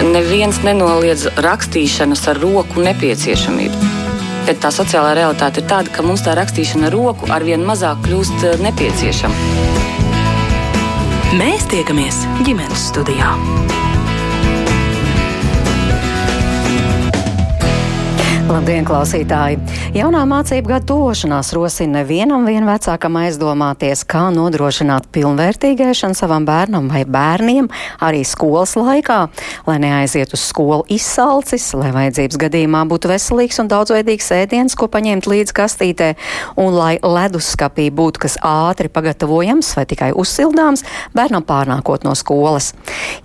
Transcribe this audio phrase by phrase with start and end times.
[0.00, 3.90] Neviens nenoliedz rakstīšanas ar roku nepieciešamību.
[4.46, 8.46] Bet tā sociālā realitāte ir tāda, ka mums tā rakstīšana ar roku arvien mazāk kļūst
[8.48, 9.36] eh, nepieciešama.
[11.36, 13.36] Mēs tiekamies ģimenes studijā.
[18.50, 19.60] Labdien, klausītāji!
[19.94, 26.88] Jaunā mācību gada tuvošanās rosina nevienam vien vecākam aizdomāties, kā nodrošināt pilnvērtīgu ēšanu savam bērnam
[26.90, 27.68] vai bērniem
[28.02, 29.18] arī skolas laikā,
[29.68, 35.30] lai neaiziet uz skolu izsalcis, lai vajadzības gadījumā būtu veselīgs un daudzveidīgs ēdiens, ko paņemt
[35.30, 36.10] līdz kastītē,
[36.58, 40.82] un lai leduskapī būtu kas ātri pagatavojams vai tikai uzsildāms
[41.14, 42.72] bērnam pārnākot no skolas.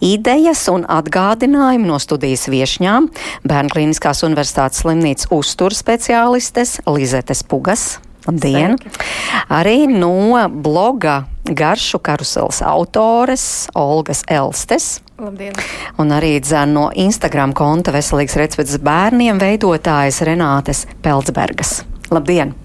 [0.05, 3.10] Idejas un atgādinājumi no studijas viešņām
[3.46, 8.00] Bērnu klīniskās universitātes slimnīcas slimnīcas uzturu speciālistes Lizetes Pugas.
[8.26, 8.78] Labdien!
[8.78, 8.90] Sveiki.
[9.50, 15.02] Arī no bloga Garšu karusels autores Olgas Elstes.
[15.20, 15.54] Labdien.
[16.00, 21.84] Un arī dzēn no Instagram konta Veselīgs recepts bērniem veidotājas Renātes Peldsbergas.
[22.12, 22.65] Labdien!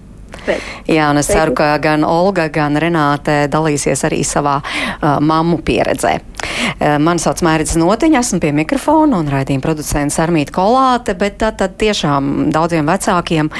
[0.89, 6.17] Jā, un es ceru, ka gan Olga, gan Renāte dalīsies arī savā uh, mammu pieredzē.
[6.17, 11.59] Uh, mani sauc Mērķis Notiņa, esmu pie mikrofona un raidījuma producents Armīta Kolāte, bet tad,
[11.61, 13.51] tad tiešām daudziem vecākiem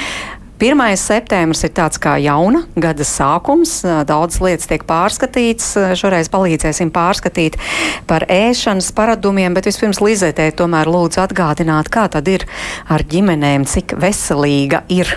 [0.61, 0.77] 1.
[0.94, 3.80] septembris ir tāds kā jauna gada sākums.
[4.05, 5.72] Daudzas lietas tiek pārskatītas.
[5.97, 7.58] Šoreiz palīdzēsim pārskatīt
[8.05, 12.45] par ēšanas paradumiem, bet vispirms Lizetē tomēr lūdzu atgādināt, kā tad ir
[12.86, 15.16] ar ģimenēm, cik veselīga ir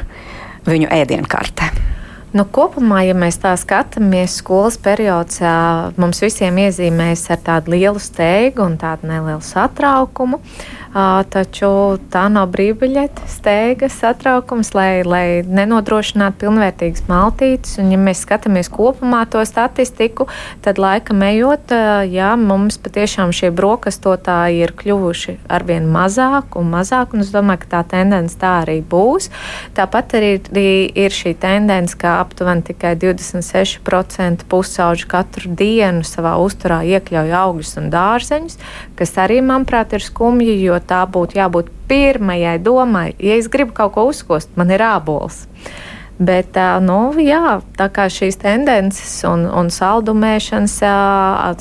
[0.68, 1.70] viņu ēdienkarte?
[2.34, 5.38] Nu, kopumā, ja mēs tā skatāmies, skolas periods
[6.00, 10.40] mums visiem iezīmēs ar tādu lielu steigu un tādu nelielu satraukumu.
[10.40, 17.78] Uh, taču tā nav brīvbiļete, steigas satraukums, lai, lai nenodrošinātu pilnvērtīgas maltītes.
[17.82, 20.28] Un, ja mēs skatāmies kopumā to statistiku,
[20.62, 21.74] tad laikam ejot,
[22.06, 27.72] jā, mums patiešām šie brokastotāji ir kļuvuši arvien mazāk un mazāk, un es domāju, ka
[27.74, 29.30] tā tendence tā arī būs.
[29.74, 30.32] Tāpat arī
[30.94, 37.90] ir šī tendence, ka aptuveni tikai 26% pusauģi katru dienu savā uzturā iekļauj augļus un
[37.90, 38.58] dārzeņus,
[38.94, 43.08] kas arī, manuprāt, ir skumji, jo tā būtu jābūt pirmajai domai.
[43.18, 45.44] Ja es gribu kaut ko uzkost, man ir ābols.
[46.14, 46.54] Bet
[46.86, 50.76] nu, jā, tā kā šīs tendences un, un saldumēšanas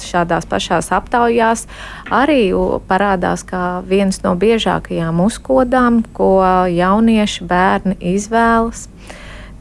[0.06, 1.66] šādās pašās aptaujās
[2.14, 2.54] arī
[2.86, 6.36] parādās kā viens no biežākajām uzkodām, ko
[6.70, 8.86] jaunieši bērni izvēlas.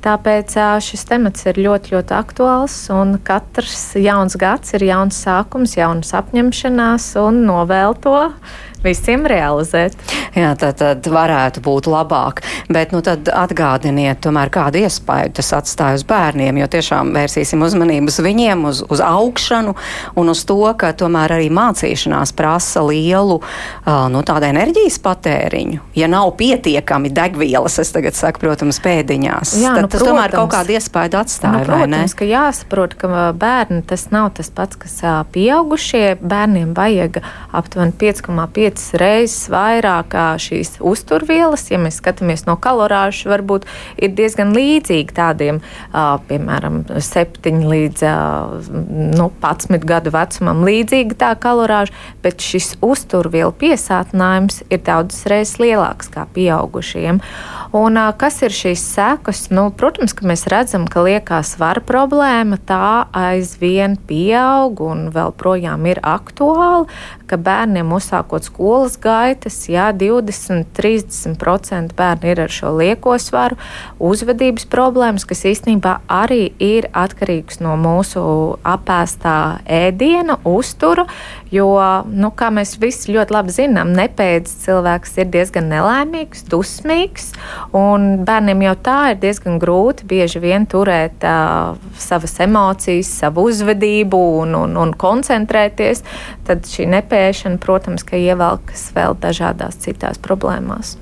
[0.03, 2.75] Tāpēc šis temats ir ļoti, ļoti aktuāls,
[3.25, 8.19] katrs jauns gads ir jauns sākums, jaunas apņemšanās, un novēl to
[8.85, 9.97] visiem realizēt.
[10.37, 12.43] Jā, tad, tad varētu būt labāk.
[12.73, 18.09] Bet nu, tad atgādiniet, tomēr, kādu iespēju tas atstāja uz bērniem, jo tiešām vērsīsim uzmanību
[18.13, 19.75] uz viņiem, uz, uz augšanu
[20.19, 25.83] un uz to, ka tomēr arī mācīšanās prasa lielu uh, nu, tādu enerģijas patēriņu.
[25.99, 30.37] Ja nav pietiekami degvielas, es tagad saku, protams, pēdiņās, Jā, tad nu, tas protams, tomēr
[30.37, 31.61] kaut kādu iespēju atstāja.
[31.61, 34.99] Nu, protams, ka jāsaprot, ka bērni tas nav tas pats, kas
[35.35, 36.17] pieaugušie.
[36.23, 37.21] Bērniem vajag
[37.53, 41.69] aptuveni 5,5 piecas reizes vairāk šīs uzturvielas.
[41.71, 43.67] Ja mēs skatāmies no kalorāžu, varbūt
[44.01, 45.61] ir diezgan līdzīgi tādiem,
[45.93, 48.05] piemēram, 7 līdz
[49.19, 56.09] nu, 11 gadu vecumam līdzīga tā kalorāža, bet šis uzturvielu piesātinājums ir daudzas reizes lielāks
[56.13, 57.21] kā pieaugušiem.
[57.73, 59.47] Un, kas ir šīs sekas?
[59.49, 65.87] Nu, protams, ka mēs redzam, ka liekās svara problēma tā aizvien pieaug un vēl projām
[65.89, 66.85] ir aktuāla,
[67.33, 73.59] ka bērniem uzsākot skolu skolas gaitas, jā, 20-30% bērni ir ar šo lieko svaru,
[73.99, 78.23] uzvedības problēmas, kas īstenībā arī ir atkarīgs no mūsu
[78.63, 81.11] apēstā ēdiena, uztura,
[81.53, 81.69] jo,
[82.09, 87.33] nu, kā mēs visi ļoti labi zinām, nepēdz cilvēks ir diezgan nelaimīgs, dusmīgs,
[87.73, 94.57] bērniem jau tā ir diezgan grūti bieži vien turēt uh, savas emocijas, savu uzvedību un,
[94.65, 96.05] un, un koncentrēties,
[96.49, 100.97] tad šī nepēšana, protams, ievelkas vēl dažādās citās problēmās.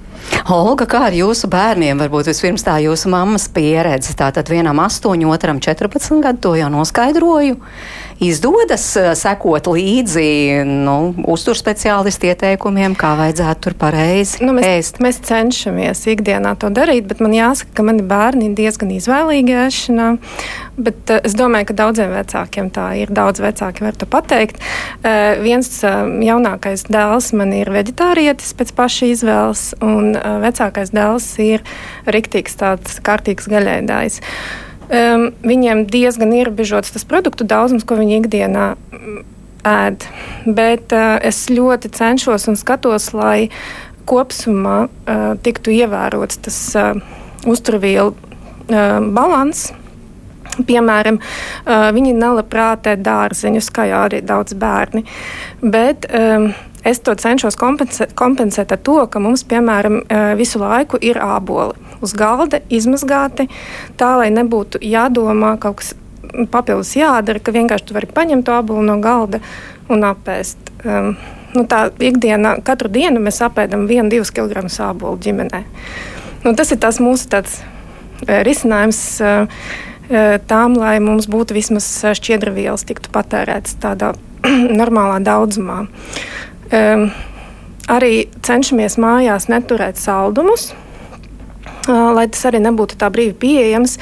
[0.51, 2.01] Olga, kā ar jūsu bērniem?
[2.01, 4.13] Varbūt vispirms tā jūsu mammas pieredze.
[4.19, 7.57] Tātad vienam 8, otram 14 gadu to jau noskaidroju
[8.21, 10.97] izdodas eh, sekot līdzi nu,
[11.33, 15.01] uzturspeciālistu ieteikumiem, kā vajadzētu tur pareizi nu, mēs, ēst?
[15.05, 20.11] Mēs cenšamies ikdienā to darīt, bet man jāsaka, ka mani bērni ir diezgan izvēlīgi ēšanā.
[20.81, 23.13] Bet uh, es domāju, ka daudziem vecākiem tā ir.
[23.17, 24.61] Daudz vecāki var to pateikt.
[25.01, 31.31] Uh, viens uh, jaunākais dēls man ir veģetārietis pēc paša izvēles, un uh, vecākais dēls
[31.45, 31.65] ir
[32.09, 34.21] riktīgs tāds kārtīgs gaļēdājs.
[34.21, 38.65] Uh, Um, viņiem diezgan ierobežots tas produktu daudzums, ko viņi ikdienā
[39.63, 40.07] ēd.
[40.47, 43.51] Bet uh, es ļoti cenšos un skatos, lai
[44.11, 46.97] kopumā uh, tiktu ievērots tas uh,
[47.47, 49.71] uzturvielu uh, balanss.
[50.67, 55.05] Piemēram, uh, viņi nelabprāt ēd dārzeņus, kā jau arī daudz bērni.
[55.63, 56.51] Bet um,
[56.85, 61.77] es to cenšos kompensēt, kompensēt ar to, ka mums, piemēram, uh, visu laiku ir āboli
[62.01, 63.49] uz galda, izmazgāti,
[64.01, 65.93] tā lai nebūtu jādomā kaut kas
[66.53, 69.43] papildus jādara, ka vienkārši tu vari paņemt to abulu no galda
[69.91, 70.73] un apēst.
[70.85, 71.13] Um,
[71.57, 75.65] nu, tā ikdienā, katru dienu mēs apēdam 1-2 kg sābolu ģimenē.
[76.47, 77.61] Nu, tas ir tas mūsu tāds,
[78.27, 79.05] uh, risinājums.
[79.21, 79.63] Uh,
[80.11, 81.87] Tām, lai mums būtu vismaz
[82.19, 84.09] šķiedra vielas, tiktu patērētas tādā
[84.81, 85.85] normālā daudzumā.
[86.71, 87.09] Um,
[87.91, 90.71] arī cenšamies mājās neturēt saldumus,
[91.89, 93.97] lai tas arī nebūtu tā brīvi pieejams.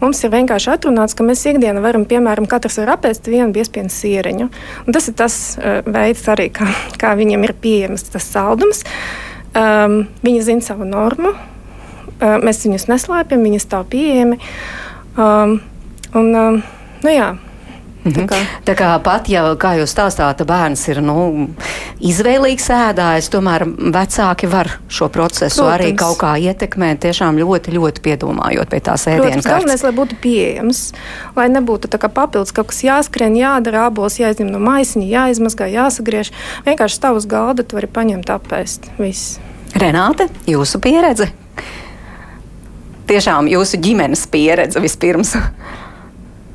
[0.00, 4.48] Mums ir vienkārši atrunāts, ka mēs ikdienā varam, piemēram, katrs var apēst vienu piespiedu sieriņu.
[4.86, 6.68] Un tas ir tas uh, veids, arī, kā,
[7.00, 8.84] kā viņam ir pieejams tas saldums.
[9.58, 14.38] Um, viņi zina savu normu, uh, mēs viņus neslēpjam, viņi stāv pieejami.
[15.18, 15.58] Um,
[16.14, 16.62] un, um,
[17.02, 17.32] nu jā,
[18.14, 18.38] Tā kā.
[18.66, 21.48] Tā kā pat, ja, kā jūs stāstāt, bērns ir nu,
[22.04, 25.74] izvēlīgs ēdājs, tomēr vecāki var šo procesu Protams.
[25.74, 29.48] arī kaut kā ietekmēt, tiešām ļoti, ļoti piedomājot pie tās ēdienas.
[29.48, 30.84] Galvenais, lai būtu pieejams,
[31.38, 36.32] lai nebūtu tā kā papildus kaut kas jāskrien, jādara, abos jāizņem no maisiņa, jāizmazgā, jāsagriež.
[36.68, 38.90] Vienkārši stāv uz galda, tu vari paņemt apēst.
[39.00, 39.38] Viss.
[39.78, 41.28] Renāte, jūsu pieredze?
[43.08, 45.34] Tiešām jūsu ģimenes pieredze vispirms.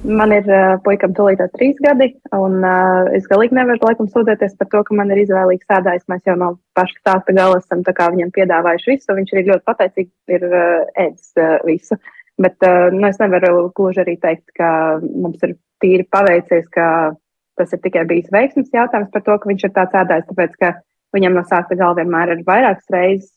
[0.03, 4.67] Man ir uh, puikam tūlītā trīs gadi, un uh, es galīgi nevaru laikam sūdzēties par
[4.73, 6.03] to, ka man ir izvēlīgs sēdājs.
[6.11, 9.15] Mēs jau no paša stāsta gala esam viņam piedāvājuši visu.
[9.15, 11.95] Viņš arī ļoti pateicīgi ir uh, ēdis uh, visu.
[12.35, 17.15] Bet uh, nu, es nevaru gluži arī teikt, ka mums ir tīri paveicies, ka
[17.55, 20.75] tas ir tikai bijis veiksmes jautājums par to, ka viņš ir tāds ēdājs, tāpēc ka
[21.15, 23.31] viņam no sākta gala vienmēr ir vairākas reizes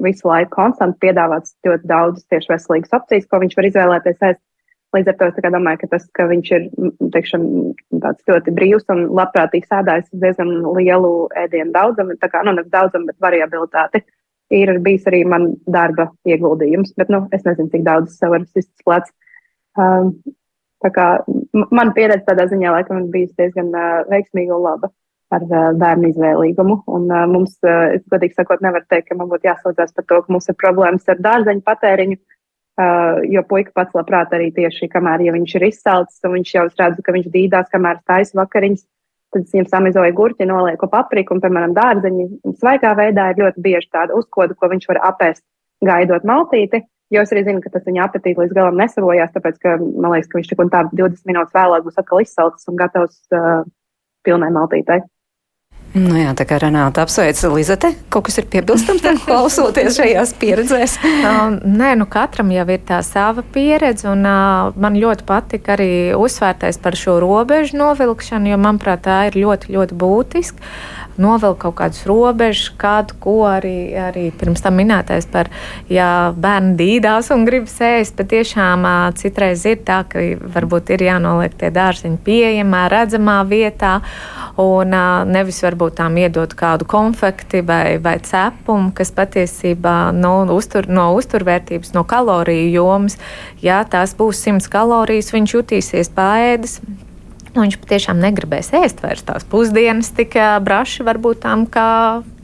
[0.00, 4.44] visu laiku konstanti piedāvāts ļoti daudz tieši veselīgas opcijas, ko viņš var izvēlēties ēst.
[4.94, 6.66] Līdz ar to es domāju, ka tas, ka viņš ir
[7.14, 7.46] teikšam,
[8.30, 11.10] ļoti brīvs un labprātīgs ēdājs diezgan lielu
[11.42, 14.04] ēdienu daudzumu, tā kā nu, nevis daudzumu, bet variabilitāti,
[14.54, 16.94] ir bijis arī man darba ieguldījums.
[17.00, 19.10] Bet nu, es nezinu, cik daudz es varu izslēgt.
[19.76, 20.14] Um,
[20.86, 21.08] kā
[21.74, 24.92] man pieredze tādā ziņā laikam ir bijusi diezgan uh, veiksmīga un laba
[25.34, 26.78] ar uh, bērnu izvēlīgumu.
[26.94, 30.22] Un uh, mums, uh, es godīgi sakot, nevar teikt, ka man būtu jāsaudzās par to,
[30.22, 32.20] ka mums ir problēmas ar dārzeņu patēriņu.
[32.20, 32.35] Uh,
[32.76, 36.64] Uh, jo puika pats labprāt arī tieši, kamēr ja viņš ir izsalcis un viņš jau
[36.68, 38.82] redz, ka viņš dīdās, kamēr taisa vakariņas,
[39.32, 42.26] tad es viņam samizoju gurķi, nolieku papriku un, piemēram, dārzeņi
[42.60, 45.44] svaigā veidā ir ļoti bieži tāda uzkoda, ko viņš var apēst
[45.88, 46.82] gaidot maltīti.
[47.14, 50.28] Jo es arī zinu, ka tas viņa apetīti līdz galam nesavojās, tāpēc, ka man liekas,
[50.28, 53.62] ka viņš tik un tā 20 minūtes vēlāk būs atkal izsalcis un gatavs uh,
[54.26, 55.04] pilnai maltītei.
[55.96, 60.98] Nu jā, tā kā Renāta apsveic Lizete, kaut kas ir piebilstams, klausoties šajās pieredzēs.
[61.00, 65.90] uh, nē, nu katram jau ir tā sava pieredze, un uh, man ļoti patika arī
[66.18, 72.04] uzsvērtais par šo robežu novilkšanu, jo, manuprāt, tā ir ļoti, ļoti būtiska novelk kaut kādas
[72.08, 75.50] robežas, kādu ko arī, arī pirms tam minētais par,
[75.92, 78.86] ja bērni dīdās un grib sēst, bet tiešām
[79.18, 80.22] citreiz ir tā, ka
[80.56, 84.00] varbūt ir jānoliek tie dārziņi pieejamā, redzamā vietā,
[84.60, 84.94] un
[85.30, 91.92] nevis varbūt tām iedot kādu konfekti vai, vai cepumu, kas patiesībā no, uztur, no uzturvērtības,
[91.96, 93.18] no kaloriju jomas,
[93.64, 96.80] ja tās būs 100 kalorijas, viņš jutīsies pāēdis
[97.56, 101.88] nu, viņš patiešām negribēs ēst vairs tās pusdienas tik braši, varbūt tām, kā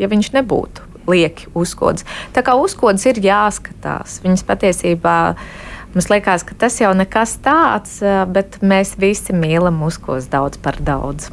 [0.00, 2.06] ja viņš nebūtu lieki uzkodas.
[2.34, 7.98] Tā kā uzkodas ir jāskatās, viņas patiesībā ir Mums liekas, ka tas jau nekas tāds,
[8.32, 11.28] bet mēs visi mīlam uzkos daudz par daudz.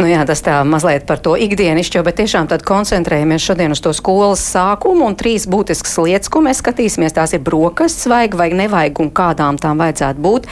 [0.00, 3.92] Nu jā, tas tā mazliet par to ikdienišķo, bet tiešām tad koncentrējamies šodien uz to
[3.94, 7.14] skolas sākumu un trīs būtiskas lietas, ko mēs skatīsimies.
[7.14, 10.48] Tās ir brokastis, vajag vai nevajag un kādām tām vajadzētu būt.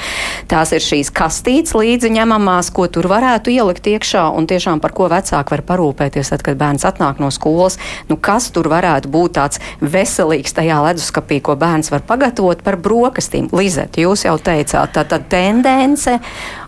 [0.51, 5.09] Tās ir šīs kastītes līdzi ņemamās, ko tur varētu ielikt iekšā un tiešām par ko
[5.11, 7.81] vecāki var parūpēties, tad, kad bērns atnāk no skolas.
[8.11, 13.48] Nu, kas tur varētu būt tāds veselīgs tajā leduskapī, ko bērns var pagatavot par brokastīm?
[13.55, 16.19] Lizet, jūs jau teicāt, tā tad tendence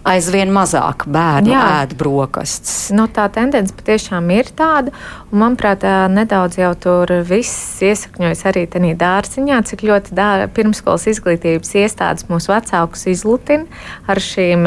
[0.07, 1.65] aizvien mazāk bērnu Jā.
[1.83, 2.89] ēd brokastis.
[2.97, 4.95] Nu, tā tendence patiešām ir tāda,
[5.29, 11.75] un manuprāt, nedaudz jau tur viss iesakņojas arī tajā dārziņā, cik ļoti dā, pirmskolas izglītības
[11.83, 13.69] iestādes mūsu vecākus izlutina
[14.09, 14.65] ar šīm,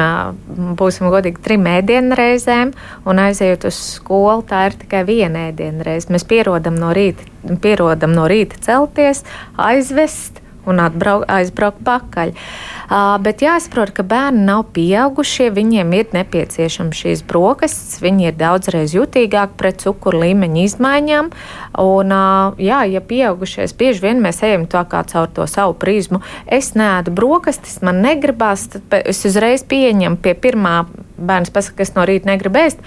[0.78, 2.76] būsim godīgi, trim ēdienreizēm,
[3.10, 6.14] un aizejot uz skolu, tā ir tikai viena ēdienreize.
[6.14, 7.26] Mēs pierodam no rīta,
[7.64, 9.26] pierodam no rīta celties,
[9.58, 12.34] aizvest un atbrauk, aizbraukt pakaļ.
[12.34, 18.96] Uh, bet jāsaprot, ka bērni nav pieaugušie, viņiem ir nepieciešams šīs brokastis, viņi ir daudzreiz
[18.96, 21.32] jutīgāki pret cukuru līmeņa izmaiņām.
[21.84, 26.22] Un, uh, jā, ja pieaugušies, bieži vien mēs ejam tā kā caur to savu prizmu.
[26.46, 30.84] Es neēdu brokastis, man negribās, tad es uzreiz pieņemu pie pirmā
[31.24, 32.84] pasaka, kas no rīta negrib ēst.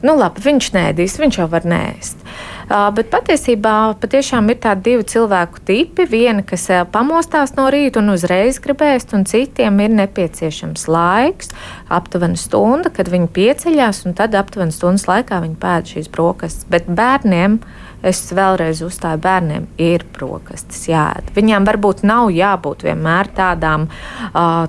[0.00, 2.22] Nu, labi, viņš nēdīs, viņš jau var nēst.
[2.24, 6.06] Uh, bet patiesībā patiešām ir tādi divi cilvēku tipi.
[6.10, 11.50] Viena, kas pamostās no rīta un uzreiz grib ēst, un citiem ir nepieciešams laiks,
[11.90, 16.68] aptuveni stunda, kad viņi pieceļās, un tad aptuveni stundas laikā viņi pēd šīs brokastis.
[16.70, 21.30] Bet bērniem uh, es vēlreiz uzstāju, bērniem ir brokastis jāēd.
[21.36, 23.86] Viņām varbūt nav jābūt vienmēr tādām,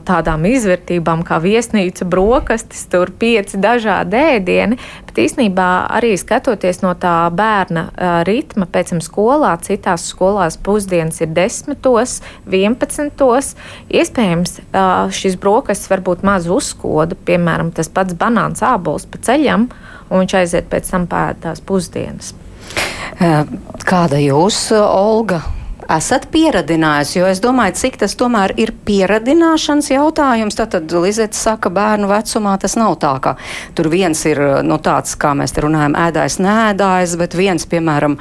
[0.08, 7.16] tādām izvērtībām kā viesnīca brokastis, tur pieci dažādi ēdieni, bet īstenībā arī skatoties no tā
[7.36, 7.88] bērna
[8.28, 12.20] ritma pēc tam skolā, citās skolās pusdienas ir desmitos,
[12.52, 13.56] vienpadsmitos,
[13.88, 14.60] iespējams
[15.16, 19.70] šis brokastis varbūt maz uzskoda, piemēram, tas pats banāns ābols pa ceļam,
[20.12, 22.36] un viņš aiziet pēc tam pēdās pusdienas.
[23.86, 25.42] Kāda jūs, Olga?
[25.98, 27.20] esat pieradinājusi?
[27.20, 30.58] Jo es domāju, cik tas tomēr ir pieradināšanas jautājums.
[30.60, 33.36] Tad, Lizets saka, bērnu vecumā tas nav tā, ka
[33.78, 38.18] tur viens ir nu, tāds, kā mēs te runājam, ēdājs, nēdājs, bet viens, piemēram,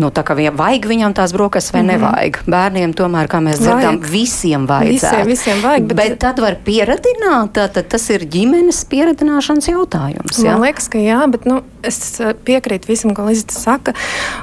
[0.00, 1.92] nu, tā kā vien, vajag viņam tās brokas vai mm -hmm.
[1.92, 2.40] nevajag.
[2.46, 5.26] Bērniem tomēr, kā mēs dzirdam, visiem vajadzētu.
[5.26, 5.86] Visiem, visiem vajag.
[5.86, 10.38] Bet, bet tad var pieradināt, tad tas ir ģimenes pieradināšanas jautājums.
[10.38, 10.52] Jā?
[10.52, 13.94] Man liekas, ka jā, bet nu, es piekrītu visam, ko Lizets saka.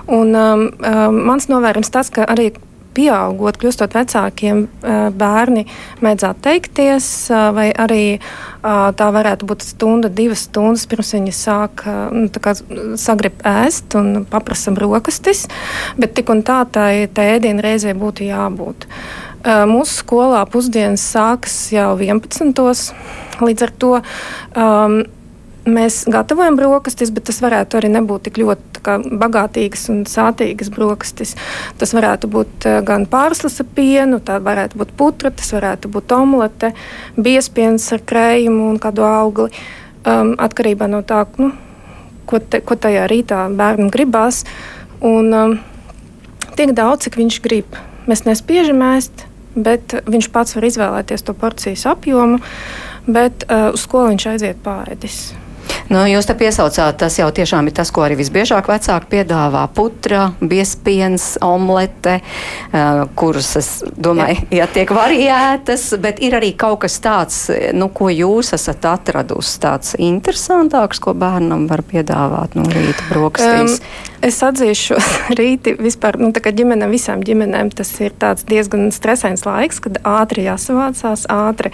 [0.07, 2.51] Un, um, um, mans novērums tas, ka arī
[2.97, 4.63] pieaugot, kļūstot vecākiem,
[5.17, 5.65] bērni
[6.03, 7.09] mēdz atteikties,
[7.53, 8.17] vai arī
[8.63, 12.27] tā varētu būt stunda, divas stundas pirms viņi sāk nu,
[12.99, 15.45] sagrib ēst un paprasa brokastis,
[15.99, 18.89] bet tik un tā tai ēdienu reizē būtu jābūt.
[19.47, 22.57] Mūsu skolā pusdienas sākas jau 11.
[23.37, 25.03] Līdz ar to um,
[25.67, 31.35] mēs gatavojam brokastis, bet tas varētu arī nebūt tik ļoti kā, bagātīgas un sātīgas brokastis.
[31.79, 36.15] Tas varētu būt uh, gan pārslas ar pienu, tā varētu būt putra, tas varētu būt
[36.17, 36.73] omlete,
[37.17, 39.51] biespiens ar krējumu un kādu augli.
[40.07, 41.51] Um, atkarībā no tā, nu,
[42.29, 44.45] ko, te, ko tajā rītā bērnam gribās.
[45.03, 45.57] Un, um,
[46.57, 47.75] tik daudz, cik viņš grib.
[48.07, 49.25] Mēs nespiežam ēst,
[49.57, 52.39] bet viņš pats var izvēlēties to porcijas apjomu,
[53.07, 55.19] bet uh, uz skolu viņš aiziet pārēdis.
[55.87, 60.33] Nu, jūs te piesaucāt, tas jau tiešām ir tas, ko arī visbiežāk vecāki piedāvā- putra,
[60.41, 62.19] biespiens, omlete,
[62.73, 64.57] uh, kuras, es domāju, jā.
[64.57, 69.95] Ja tiek variētas, bet ir arī kaut kas tāds, nu, ko jūs esat atradusi, tāds
[69.95, 73.79] interesantāks, ko bērnam var piedāvāt no rīta brokastīs.
[73.79, 74.97] Um, Es atzīšu,
[75.39, 78.15] rīti vispār, nu, tā kā ģimene, visām ģimenēm tas ir
[78.49, 81.71] diezgan stresains laiks, kad ātri jāsavācās, ātri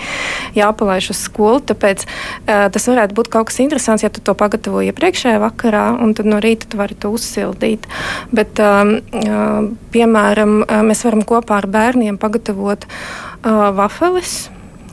[0.57, 1.61] jāpalaiž uz skolu.
[1.71, 6.15] Tāpēc uh, tas varētu būt kaut kas interesants, ja tu to pagatavo iepriekšējā vakarā, un
[6.17, 7.87] tad no rīta tu vari to uzsildīt.
[8.35, 14.43] Bet, um, uh, piemēram, uh, mēs varam kopā ar bērniem pagatavot uh, vafeles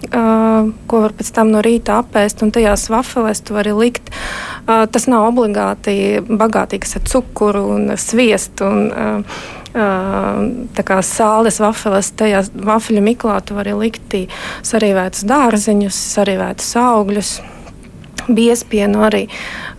[0.01, 4.07] Uh, ko var pēc tam no rīta apēst, un tajās vafelēs tu vari likt.
[4.65, 8.65] Uh, tas nav obligāti bagātīgs ar cukuru un sviestu.
[8.65, 14.17] Un, uh, Tā kā sāles vafeles, tajā vafeļu miklā tu vari likt
[14.67, 17.31] sarīvētus dārzeņus, sarīvētus augļus,
[18.37, 19.25] biespienu arī.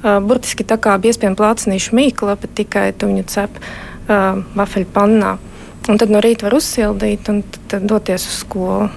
[0.01, 3.61] Burtiski tā kā biespienu plācinīšu mīkla, bet tikai tu viņu cep
[4.07, 5.37] vafeļu pannā.
[5.89, 7.41] Un tad no rīta var uzsildīt un
[7.71, 8.91] tad doties uz skolu.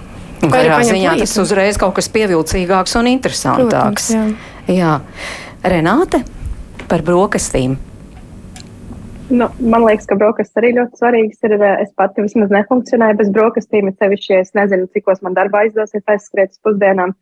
[0.44, 4.10] Un katrā ziņā tas uzreiz kaut kas pievilcīgāks un interesantāks.
[4.12, 4.76] Protams, jā.
[4.76, 4.94] jā.
[5.64, 6.20] Renāte
[6.90, 7.78] par brokastīm.
[9.32, 11.38] Nu, man liekas, ka brokastis arī ļoti svarīgs.
[11.48, 15.64] Ir, es pati vismaz nefunkcionēju bez brokastīm, it sevišķi, ja es nezinu, cikos man darbā
[15.70, 17.14] izdosies aizskriet uz pusdienām.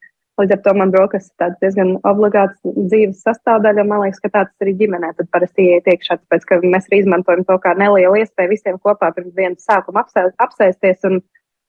[0.43, 4.75] Līdz ar to man brokastis tāds diezgan obligāts dzīves sastāvdaļa, man liekas, ka tāds arī
[4.81, 5.13] ģimenē.
[5.19, 9.13] Tad parasti ieiet iekšā, tāpēc, ka mēs arī izmantojam to kā nelielu iespēju visiem kopā
[9.15, 11.21] pirms dienas sākuma apsēsties un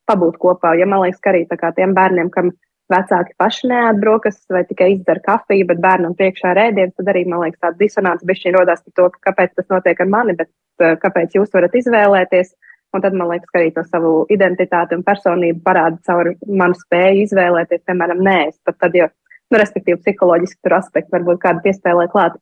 [0.09, 0.73] pabūt kopā.
[0.79, 1.45] Ja man liekas, ka arī
[1.77, 2.49] tiem bērniem, kam
[2.91, 7.23] vecāki paši neēd brokastis vai tikai izdzer kafiju, bet bērnam priekšā ir ēdiens, tad arī
[7.29, 10.49] man liekas, tāda disonance bišķiņa rodās par to, ka kāpēc tas notiek ar mani, bet
[10.49, 12.53] uh, kāpēc jūs varat izvēlēties.
[12.93, 17.27] Un tad man liekas, ka arī to savu identitāti un personību parāda caur manu spēju
[17.27, 19.07] izvēlēties, piemēram, nē, es pat tad, jo,
[19.49, 22.37] nu, respektīvi, psiholoģiski tur aspekti varbūt kādu piespēlē klāt.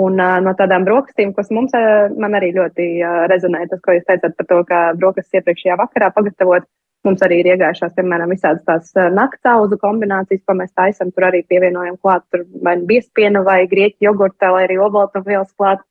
[0.00, 2.08] Un uh, no tādām brokastīm, kas mums uh,
[2.38, 6.64] arī ļoti uh, rezonē, tas, ko jūs teicāt par to, ka brokastis iepriekšējā vakarā pagatavot,
[7.02, 11.10] Mums arī ir iegājušās, piemēram, visādas tās eh, nakts auzu kombinācijas, ko mēs taisam.
[11.10, 12.22] Tur arī pievienojam klāt
[12.62, 15.82] vai nu biespienu vai grieķu jogurtu, vai arī obaltumvielas klāt.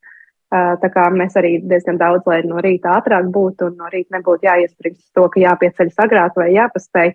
[0.51, 4.49] Tā kā mēs arī diezgan daudz, lai no rīta ātrāk būtu un no rīta nebūtu
[4.49, 7.13] jāiesprings to, ka jāpieceļas agrāk vai jāpaspēj,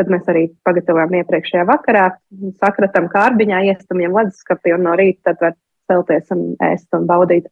[0.00, 2.06] tad mēs arī pagatavojam iepriekšējā vakarā,
[2.62, 5.56] sakratam kārbiņā, iestumjam leduskapī un no rīta tad var
[5.90, 7.50] celties un ēst un baudīt.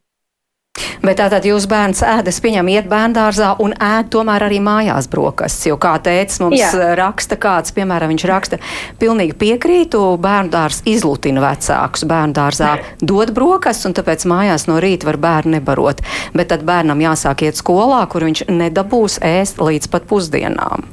[1.05, 5.69] Bet tātad jūs bērns ēd, es pieņemu, iet bērndārzā un ēd tomēr arī mājās brokastis,
[5.69, 6.93] jo kā teicis mums Jā.
[6.99, 8.59] raksta kāds, piemēram, viņš raksta,
[9.01, 15.57] pilnīgi piekrītu, bērndārs izlutina vecākus, bērndārzā dod brokastis un tāpēc mājās no rīta var bērnu
[15.57, 16.03] nebarot.
[16.37, 20.87] Bet tad bērnam jāsāk iet skolā, kur viņš nedabūs ēst līdz pat pusdienām.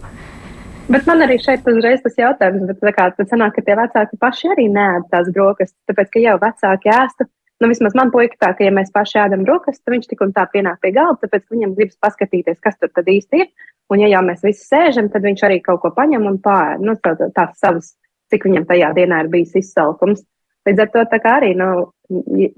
[0.84, 4.18] Bet man arī šeit uzreiz tas jautājums, bet tā kā tad sanāk, ka tie vecāki
[4.20, 7.26] paši arī nē tās brokastis, tāpēc, ka jau vecāki ēstu
[7.62, 10.32] Nu, vismaz man puika tā, ka, ja mēs paši ēdam brokastis, tad viņš tik un
[10.34, 13.50] tā pienāk pie galda, tāpēc viņam gribas paskatīties, kas tur tad īsti ir.
[13.92, 16.96] Un, ja jau mēs visi sēžam, tad viņš arī kaut ko paņem un pār, nu,
[17.04, 17.92] tā, tā, tās savas,
[18.32, 20.24] cik viņam tajā dienā ir bijis izsalkums.
[20.64, 21.68] Līdz ar to tā kā arī, nu,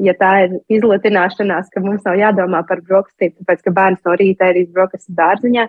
[0.07, 4.53] ja tā ir izlutināšanās, ka mums nav jādomā par brokastīm, tāpēc, ka bērns no rīta
[4.53, 5.67] ir izbrokastis dārziņā,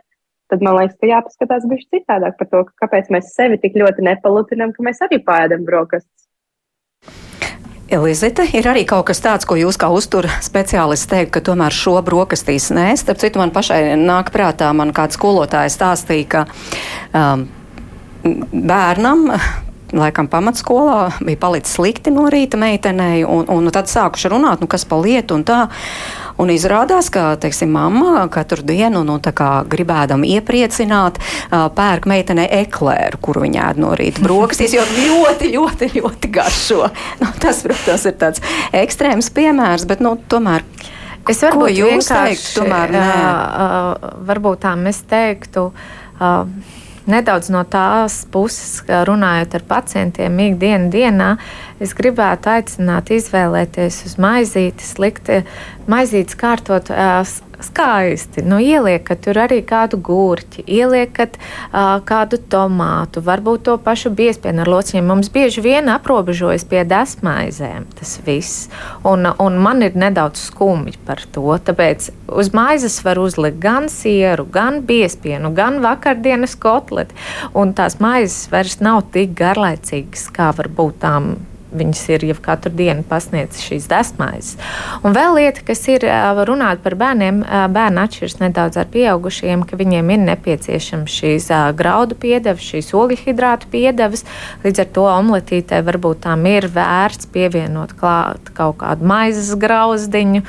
[0.53, 4.05] tad man liekas, ka jāpaskatās bišķi citādāk par to, ka kāpēc mēs sevi tik ļoti
[4.05, 6.26] nepalutinam, ka mēs arī pēdam brokastis.
[7.87, 11.95] Elizete, ir arī kaut kas tāds, ko jūs kā uzturu speciālists teikt, ka tomēr šo
[12.03, 12.89] brokastīs nē.
[12.99, 16.43] Starp citu, man pašai nāk prātā, man kāds skolotājs stāstīja, ka
[17.15, 17.45] um,
[18.51, 19.29] bērnam
[19.95, 24.83] laikam pamatskolā bija palicis slikti no rīta meitenei, un, un tad sākuši runāt, nu, kas
[24.83, 25.61] pa lietu un tā.
[26.37, 31.17] Un izrādās, ka, teiksim, mamma katru dienu, nu, tā kā gribēdam iepriecināt,
[31.49, 36.83] pērk meitenei eklēru, kuru viņa ēd no rīta brokastīs, jo ļoti, ļoti, ļoti garšo.
[37.23, 38.43] Nu, tas, protams, ir tāds
[38.77, 40.65] ekstrēms piemērs, bet, nu, tomēr.
[41.27, 43.05] Es varbūt jūs teiktu, tomēr nē.
[43.11, 45.71] Uh, varbūt tā mēs teiktu.
[46.21, 46.45] Uh,
[47.07, 51.29] nedaudz no tās puses, runājot ar pacientiem ikdienas dienā,
[51.83, 55.31] es gribētu aicināt izvēlēties uz maizītes, likt
[55.87, 56.91] maizītes kārtot
[57.63, 58.43] skaisti.
[58.45, 64.71] Nu, ieliekat tur arī kādu gurķi, ieliekat uh, kādu tomātu, varbūt to pašu biespienu ar
[64.71, 65.07] lociņiem.
[65.07, 68.67] Mums bieži vien aprobežojas pie desmaizēm tas viss.
[69.07, 71.47] Un, un man ir nedaudz skumji par to.
[71.57, 77.17] Tāpēc uz maizes var uzlikt gan sieru, gan biespienu, gan vakardienas kotleti.
[77.57, 81.35] Un tās maizes vairs nav tik garlaicīgas, kā varbūt tām
[81.71, 84.55] viņas ir jau katru dienu pasniedzis šīs desmaizes.
[85.03, 86.05] Un vēl lieta, kas ir
[86.47, 87.41] runāt par bērniem,
[87.73, 94.23] bērni atšķiras nedaudz ar pieaugušiem, ka viņiem ir nepieciešams šīs graudu piedevas, šīs ogļhidrātu piedevas.
[94.63, 100.43] Līdz ar to omletītē varbūt tām ir vērts pievienot klāt kaut kādu maizes grauzdiņu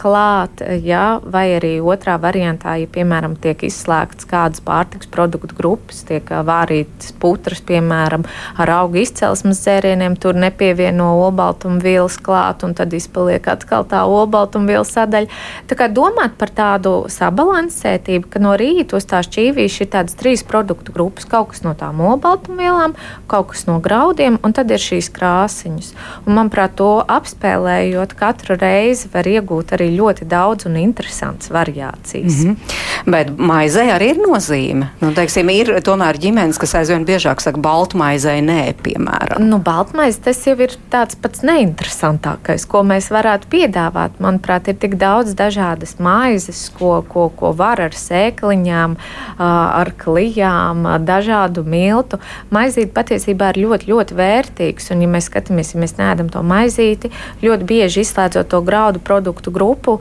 [0.00, 6.28] klāt, ja, vai arī otrā variantā, ja piemēram tiek izslēgts kādas pārtiks produktu grupas, tiek
[6.28, 8.26] vārītas putras, piemēram,
[8.60, 10.16] ar augu izcelsmes dzērieniem.
[10.22, 15.28] Tur tur nepievieno olbaltumvielas klāt, un tad izpaliek atkal tā olbaltumviela sadaļa.
[15.68, 20.44] Tā kā domāt par tādu sabalansētību, ka no rīta uz tās čīvīša ir tādas trīs
[20.48, 22.96] produktu grupas, kaut kas no tām olbaltumvielām,
[23.28, 25.92] kaut kas no graudiem, un tad ir šīs krāsiņas.
[26.24, 32.40] Un, manuprāt, to apspēlējot katru reizi var iegūt arī ļoti daudz un interesants variācijas.
[32.40, 33.12] Mm -hmm.
[33.12, 34.88] Bet maizei arī ir nozīme.
[35.00, 39.42] Nu, teiksim, ir tomēr ģimenes, kas aizvien biežāk saka, baltmaizei nē, piemēram.
[39.42, 44.18] Nu, baltmaize tas jau ir tāds pats neinteresantākais, ko mēs varētu piedāvāt.
[44.22, 48.94] Manuprāt, ir tik daudz dažādas maizes, ko, ko, ko var ar sēkliņām,
[49.42, 52.20] ar klijām, dažādu miltu.
[52.54, 54.90] Maizīte patiesībā ir ļoti, ļoti vērtīgs.
[54.94, 57.10] Un, ja mēs skatāmies, ja mēs neēdam to maizīti,
[57.42, 59.98] ļoti bieži izslēdzot to graudu produktu grupu,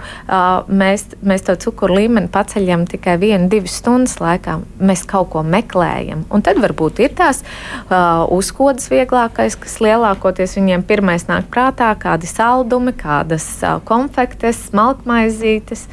[0.67, 4.59] mēs, mēs to cukuru līmeni paceļam tikai vienu, divas stundas laikā.
[4.81, 6.27] Mēs kaut ko meklējam.
[6.29, 7.41] Un tad varbūt ir tās
[7.89, 15.87] uzkodas vieglākais, kas lielāk lielākoties viņiem pirmais nāk prātā kādi saldumi, kādas uh, konfektes, smalkmaizītes.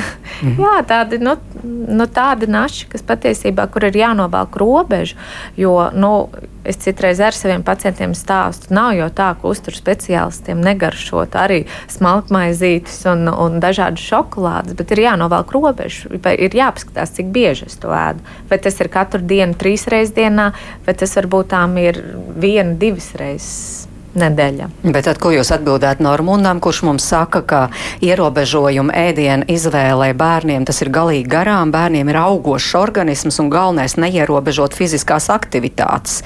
[0.60, 5.16] Jā, tādi, nu, nu, tādi naši, kas patiesībā, kur ir jānovelk robežu,
[5.56, 6.30] jo, nu,
[6.64, 13.02] es citreiz ar saviem pacientiem stāstu, nav jau tā, ka uzturu speciālistiem negaršot arī smalkmaizītes
[13.10, 17.92] un, un dažādas šokolādes, bet ir jānovelk robežu, vai ir jāpaskatās, cik bieži es to
[17.94, 18.24] ēdu.
[18.50, 20.50] Vai tas ir katru dienu, trīs reizes dienā,
[20.86, 22.02] vai tas varbūt tām ir
[22.40, 24.68] viena, divas reizes nedēļa.
[24.84, 27.60] Bet tad, ko jūs atbildētu Normundam, kurš mums saka, ka
[28.04, 34.74] ierobežojumu ēdienu izvēlē bērniem tas ir galīgi garām, bērniem ir augošs organisms un galvenais neierobežot
[34.78, 36.20] fiziskās aktivitātes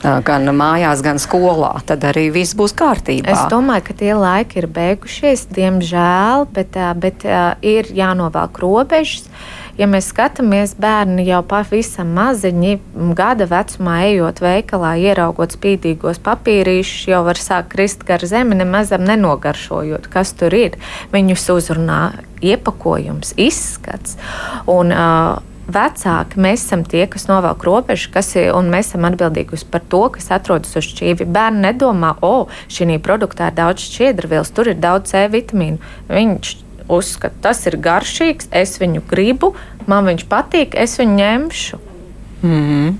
[0.00, 3.32] gan mājās, gan skolā, tad arī viss būs kārtībā.
[3.32, 7.26] Es domāju, ka tie laiki ir beigušies, diemžēl, bet, bet
[7.64, 9.28] ir jānovelk robežas
[9.80, 12.76] ja mēs skatāmies bērni jau pavisam maziņi,
[13.16, 20.10] gada vecumā ejot veikalā, ieraugot spīdīgos papīrīšus, jau var sākt krist gar zemi, nemazam nenogaršojot,
[20.12, 20.76] kas tur ir.
[21.14, 22.00] Viņus uzrunā
[22.44, 24.18] iepakojums, izskats.
[24.68, 25.40] Un, uh,
[25.70, 30.02] vecāki, mēs esam tie, kas novelk robežu, kas ir, un mēs esam atbildīgi par to,
[30.16, 31.28] kas atrodas uz šķīvi.
[31.30, 35.78] Bērni nedomā, o, šī produktā ir daudz šķiedrvielas, tur ir daudz C vitamīnu.
[36.10, 36.56] Viņš
[36.90, 39.54] uzskata, tas ir garšīgs, es viņu gribu,
[39.90, 41.86] man viņš patīk, es viņu ņemšu.
[42.42, 42.98] Mm -hmm.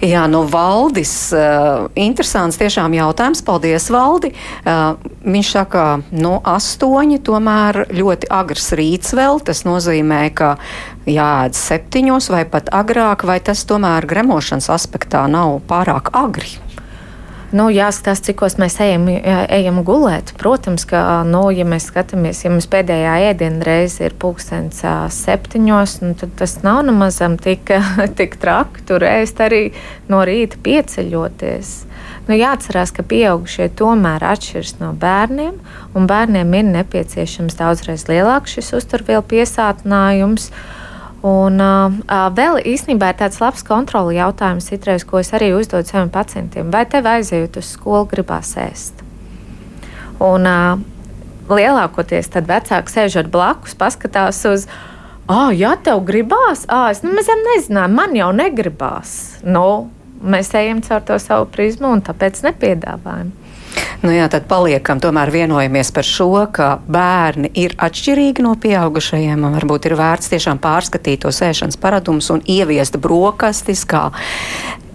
[0.00, 3.42] Jā, nu, Valdis, uh, interesants tiešām jautājums.
[3.42, 4.30] Paldies, Valdi.
[4.62, 9.42] Uh, viņš saka, nu, astoņi, tomēr ļoti agrs rīts vēl.
[9.42, 10.56] Tas nozīmē, ka
[11.06, 16.67] jāēd septiņos vai pat agrāk, vai tas tomēr gremošanas aspektā nav pārāk agri?
[17.48, 20.34] Nu, jāskatās, cikos mēs ejam, ejam gulēt.
[20.36, 24.82] Protams, ka, nu, ja mēs skatāmies, ja mums pēdējā ēdiena reize ir pulkstenis
[25.16, 27.72] septiņos, nu, tad tas nav nemaz tik,
[28.20, 28.84] tik traki.
[28.88, 29.62] Tur ēst arī
[30.12, 31.70] no rīta pieceļoties.
[32.28, 35.56] Nu, jāatcerās, ka pieaugušie tomēr atšķiras no bērniem,
[35.96, 40.50] un bērniem ir nepieciešams daudzreiz lielāks šis uzturvielu piesātinājums.
[40.52, 40.77] Uh,
[41.26, 41.96] Un uh,
[42.30, 46.70] vēl īstenībā ir tāds labs kontroli jautājums, citreiz, ko es arī uzdodu saviem pacientiem.
[46.70, 49.02] Vai tev aizejot uz skolu, gribās ēst?
[50.22, 50.78] Un uh,
[51.50, 54.68] lielākoties tad vecāki sēžot blakus, paskatās uz,
[55.26, 59.40] ah, ja tev gribās, ah, es nemaz nezināju, man jau negribās.
[59.42, 59.88] Nu,
[60.22, 63.32] mēs ejam caur to savu prizmu un tāpēc nepiedāvājam.
[63.98, 69.46] Nu jā, tad paliekam, tomēr vienojamies par šo, ka bērni ir atšķirīgi no pieaugušajiem.
[69.56, 74.04] Varbūt ir vērts tiešām pārskatīt tos ēšanas paradumus un ieviest brokastis kā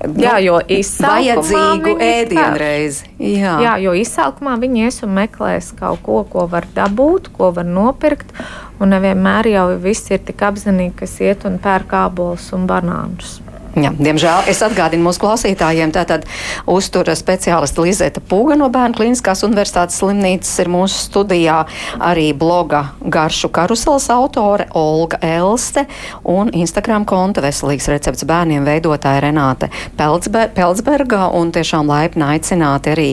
[0.07, 3.11] nu, Jā, jo vajadzīgu ēdienreizi.
[3.19, 3.57] Jā.
[3.63, 8.31] Jā, jo izsalkumā viņi ies un meklēs kaut ko, ko var dabūt, ko var nopirkt.
[8.79, 13.41] Un nevienmēr jau viss ir tik apzinīgi, kas iet un pērk ābolus un banānus.
[13.73, 16.27] Jā, diemžēl es atgādinu mūsu klausītājiem, tātad
[16.69, 21.55] uztura speciālista Lizeta Pūga no Bērnu klīniskās universitātes slimnīcas ir mūsu studijā,
[21.97, 25.87] arī bloga Garšu karuseles autore Olga Elste
[26.29, 33.07] un Instagram konta Veselīgs recepts bērniem veidotāja Renāte Peldzber Peldzberga un tiešām laipni aicināti arī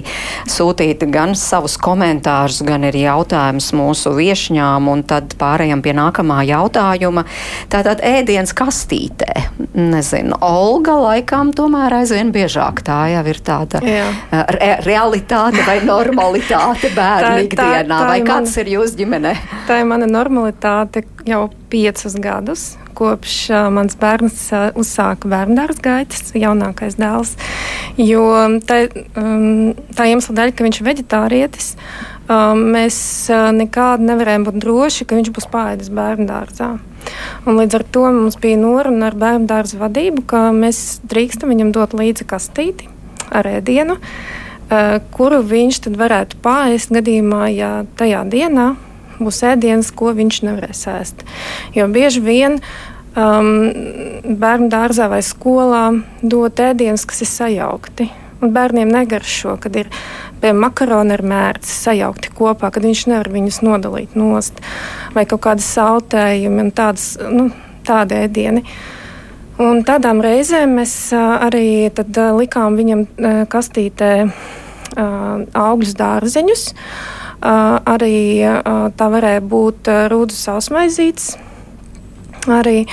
[0.44, 7.24] sūtīt gan savus komentārus, gan arī jautājumus mūsu viešņām un tad pārējām pie nākamā jautājuma.
[7.72, 9.48] Tātad ēdiens kastītē.
[9.80, 14.08] Nezinu, Olga laikam tomēr aizvien biežāk tā jau ir tāda Jā.
[14.56, 18.02] re realitāte vai normalitāte bērnu ikdienā.
[18.10, 19.34] Vai kāds mana, ir jūsu ģimenē?
[19.68, 22.68] Tā ir mana normalitāte jau piecus gadus.
[22.98, 27.36] Kopš uh, mans bērns uh, uzsāka bērnu gaitas, jaunākais dēls.
[28.00, 28.24] Jo
[28.66, 28.82] tā,
[29.16, 32.10] um, tā iemesla dēļ, ka viņš ir veģetārietis, um,
[32.54, 32.96] mēs
[33.32, 36.70] uh, nekādi nevarējām būt droši, ka viņš būs pāēdis bērnu dārzā.
[37.48, 41.72] Un līdz ar to mums bija noruna ar bērnu dārza vadību, ka mēs drīkstam viņam
[41.74, 42.90] dot līdzi kastīti
[43.34, 48.70] ar ēdienu, uh, kuru viņš tad varētu pāriest gadījumā, ja tajā dienā
[49.20, 51.26] būs ēdiens, ko viņš nevarēs ēst.
[51.76, 52.58] Jo bieži vien
[53.16, 53.50] um,
[54.24, 55.84] bērnu dārzā vai skolā
[56.22, 58.10] dot ēdienus, kas ir sajaukti.
[58.40, 59.90] Un bērniem negaršo, kad ir
[60.40, 64.62] piemēram, makaroni ar mērci sajaukti kopā, kad viņš nevar viņus nodalīt nost,
[65.14, 67.50] vai kaut kādi saltējumi un tādas, nu,
[67.86, 68.64] tādi ēdieni.
[69.60, 73.04] Un tādām reizēm mēs arī tad, likām viņam
[73.52, 74.12] kastītē
[74.96, 76.64] augļus dārzeņus.
[77.40, 78.16] Arī
[78.96, 81.34] tā varēja būt rūdu sausmaizītes,
[82.48, 82.86] arī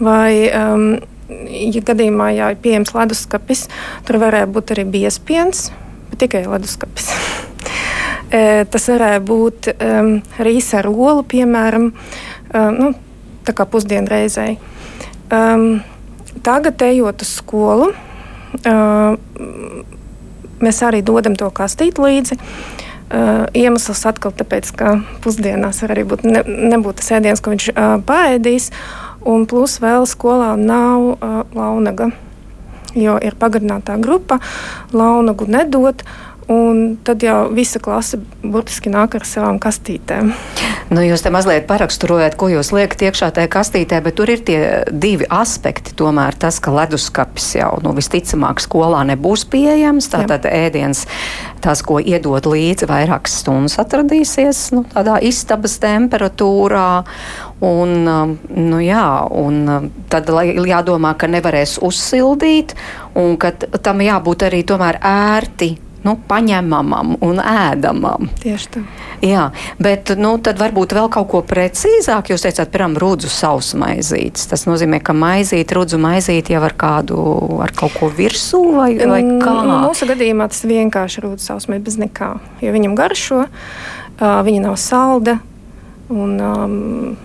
[0.00, 0.88] vai um,
[1.28, 3.66] ja gadījumā, ja ir pieejams leduskapis,
[4.06, 5.70] tur varēja būt arī biespiens,
[6.20, 7.12] tikai leduskapis.
[8.34, 10.08] E, tas varēja būt um,
[10.42, 12.88] rīsa ar olu, piemēram, um, nu,
[13.46, 14.56] tā kā pusdienreizēji.
[15.30, 15.84] Um,
[16.42, 17.92] tagad, ejot uz skolu,
[18.64, 19.14] um,
[20.64, 22.40] mēs arī dodam to kastīti līdzi.
[23.14, 26.40] Uh, iemesls atkal tāpēc, ka pusdienās var arī būt ne,
[26.72, 28.70] nebūt tas ēdiens, ko viņš uh, paēdīs,
[29.24, 32.12] un plus vēl skolā nav uh, launaga
[32.94, 34.38] jo ir pagarinātā grupa,
[34.94, 36.04] launagu nedod.
[36.44, 40.32] Un tad jau visa klase burtiski nāk ar savām kastītēm.
[40.92, 44.58] Nu, jūs te mazliet paraksturojat, ko jūs liekat iekšā tajā kastītē, bet tur ir tie
[44.92, 45.94] divi aspekti.
[45.96, 50.66] Tomēr tas, ka leduskapis jau nu, visticamāk skolā nebūs pieejams, tātad Jā.
[50.66, 51.06] ēdiens,
[51.64, 56.90] tās, ko iedod līdzi, vairākas stundas atradīsies nu, tādā istabas temperatūrā.
[57.64, 62.76] Un, um, nu, jā, un um, tad jādomā, ka nevarēs uzsildīt,
[63.16, 65.72] un ka tam jābūt arī tomēr ērti
[66.04, 68.28] nu, paņemamam un ēdamam.
[68.42, 68.82] Tieši tā.
[69.24, 69.46] Jā,
[69.82, 72.32] bet nu, tad varbūt vēl kaut ko precīzāk.
[72.32, 74.48] Jūs teicāt, piemēram, rudzu sausu maizītes.
[74.50, 77.18] Tas nozīmē, ka maizīte, rudzu maizīte jau ar kādu,
[77.64, 79.56] ar kaut ko virsū vai, vai kā?
[79.86, 82.30] Mūsu gadījumā tas vienkārši rudzu sausu maizīte bez nekā,
[82.64, 85.38] jo viņam garšo, uh, viņa nav salda
[86.12, 87.16] un um,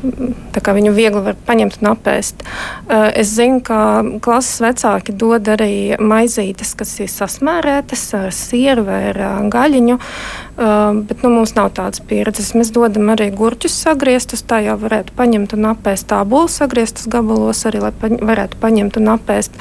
[0.00, 2.44] viņu viegli var paņemt un apēst.
[2.88, 9.00] Eh, es zinu, ka klases vecāki dod arī maizītes, kas ir sasmērētas ar sieru vai
[9.10, 12.54] ar eh, gaļiņu, eh, bet nu, mums nav tādas pieredzes.
[12.56, 16.08] Mēs dodam arī gurķus sagrieztus, tā jau varētu paņemt un apēst.
[16.10, 19.56] Tā būs sagrieztas gabalos arī, lai paņ varētu paņemt un apēst.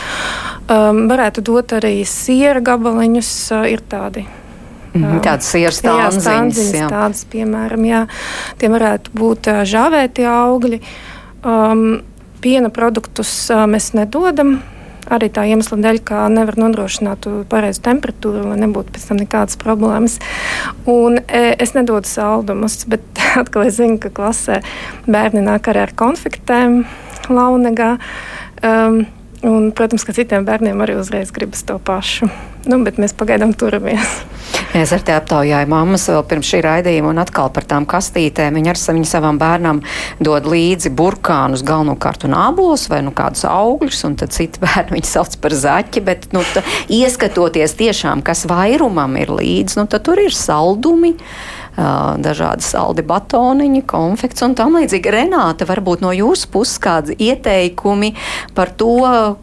[0.70, 3.32] Varētu dot arī siera gabaliņus,
[3.74, 4.28] ir tādi
[4.94, 6.90] Mhm, tādas stāvziņas, jā.
[6.90, 8.04] tādas, piemēram, jā,
[8.62, 10.82] tie varētu būt žāvēti augļi.
[11.46, 12.02] Um,
[12.44, 14.60] piena produktus uh, mēs nedodam.
[15.10, 20.20] Arī tā iemesla dēļ, ka nevar nodrošināt pareizu temperatūru, lai nebūtu pēc tam nekādas problēmas.
[20.90, 24.60] Un, e, es nedodu saldumus, bet atkal es zinu, ka klasē
[25.10, 26.84] bērni nāk arī ar konfektēm,
[27.30, 27.96] launegā.
[28.62, 29.08] Um,
[29.40, 32.28] Un, protams, ka citiem bērniem arī uzreiz gribas to pašu.
[32.68, 34.04] Nu, bet mēs pagaidām turamies.
[34.76, 38.58] Es ar te aptaujāju mammas vēl pirms šī raidījuma un atkal par tām kastītēm.
[38.60, 39.80] Viņa ar viņa savam bērnam
[40.20, 45.08] dod līdzi burkānus, galvenokārt un ābolus vai nu kādus augļus, un tad citi bērni viņu
[45.08, 46.66] sauc par zaķi, bet, nu, tā,
[47.00, 51.16] ieskatoties tiešām, kas vairumam ir līdzi, nu, tad tur ir saldumi
[52.24, 55.14] dažādi saldi batoniņi, konfekts un tam līdzīgi.
[55.16, 58.14] Renāta, varbūt no jūsu puses kādi ieteikumi
[58.58, 58.98] par to,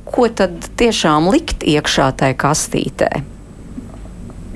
[0.08, 3.10] ko tad tiešām likt iekšā tajā kastītē?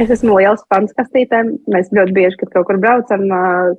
[0.01, 1.53] Es esmu liels fans kastītēm.
[1.69, 3.27] Mēs ļoti bieži, kad kaut kur braucam,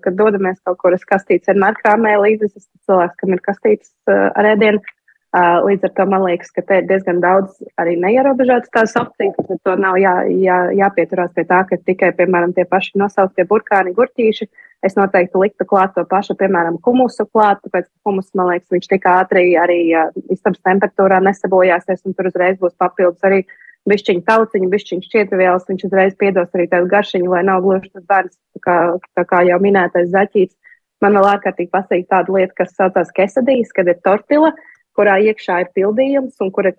[0.04, 2.52] kad dodamies kaut kur uz kastītes, vienmēr krāmē līdzi.
[2.52, 4.84] Es esmu cilvēks, kam ir kastītes ar ēdienu.
[5.32, 9.38] Uh, līdz ar to man liekas, ka te ir diezgan daudz arī neierobežotas tās opcijas,
[9.48, 13.94] bet to nav jā, jā, jāpieturās pie tā, ka tikai, piemēram, tie paši nosauktie burkāni,
[13.96, 14.50] gurķīši.
[14.84, 18.90] Es noteikti liktu klāt to pašu, piemēram, humusu klāt, tāpēc, ka humus, man liekas, viņš
[18.92, 23.46] tik ātri arī uh, istabas temperatūrā nesabojāsies, un tur uzreiz būs papildus arī
[23.88, 28.36] bišķiņu tauciņu, bišķiņu šķietvielas, viņš uzreiz piedos arī tādu garšiņu, lai nav gluži tas bērns,
[28.58, 28.76] tā kā,
[29.16, 30.58] tā kā jau minētais zaķīts.
[31.02, 34.52] Man vēl ārkārtīgi pasīk tāda lieta, kas saucās kesadijas, kad ir tortila.
[34.52, 36.76] Uh, kurā iekšā ir pildījums un kur ir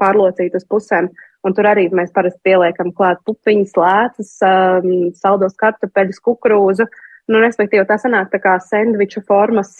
[0.00, 1.10] pārlocīta uz pusēm.
[1.46, 6.88] Un tur arī mēs parasti pieliekam klāt pupiņas, lēcas, um, saldos kartupeļus, kukurūzu.
[7.30, 9.76] Nu, respektīvi, tā sanāk tā kā sendviču formas,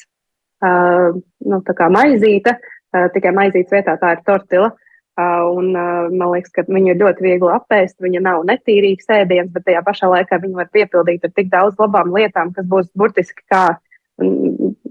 [0.63, 4.73] uh, nu, tā kā maizīte, uh, tikai maizītes vietā tā ir tortila.
[5.17, 7.97] Uh, un uh, man liekas, ka viņu ir ļoti viegli apēst.
[8.05, 12.13] Viņa nav netīrīgs ēdiens, bet tajā pašā laikā viņu var piepildīt ar tik daudz labām
[12.15, 13.65] lietām, kas būs burtiski kā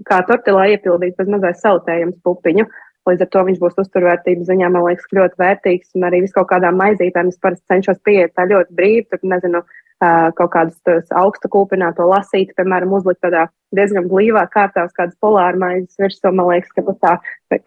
[0.06, 2.66] kā tortilā iepildīt bez mazais sautējums pupiņu.
[3.06, 5.92] Līdz ar to viņš būs uzturvērtības ziņā, man liekas, ļoti vērtīgs.
[5.94, 9.04] Un arī vis kaut kādām maizītēm es parasti cenšos pieiet tā ļoti brīvi.
[9.10, 9.62] Tur, nezinu,
[10.02, 15.94] kaut kādus augstu kūpināto lasīt, piemēram, uzlikt tādā diezgan blīvā kārtā uz kādas polāra maizes
[16.02, 16.34] virsmu.
[16.34, 17.60] Man liekas, ka tas tā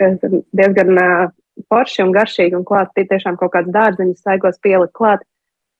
[0.60, 1.00] diezgan
[1.72, 5.24] forši un garšīgi un klāt tiešām kaut kādas dārzeņas saigos pielikt klāt.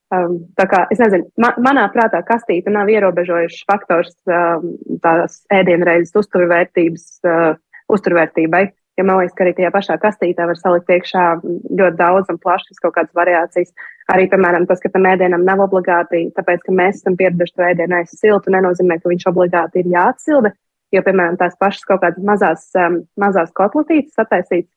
[0.10, 4.72] Um, tā kā es nezinu, man, manā prātā kastīte nav ierobežojušs faktors um,
[5.04, 7.52] tās ēdienreizes uzturvērtības, uh,
[7.94, 8.64] uzturvērtībai.
[8.98, 12.82] Ja man liekas, ka arī tajā pašā kastītē var salikt iekšā ļoti daudz un plašas
[12.84, 13.70] kaut kādas variācijas.
[14.12, 18.00] Arī, piemēram, tas, ka tam ēdienam nav obligāti, tāpēc, ka mēs esam pieraduši to ēdienu
[18.00, 20.52] aiz siltu, nenozīmē, ka viņš obligāti ir jāatsilda.
[20.92, 24.74] Jo, piemēram, tās pašas kaut kādas mazās, um, mazās kotletītes sataisītas,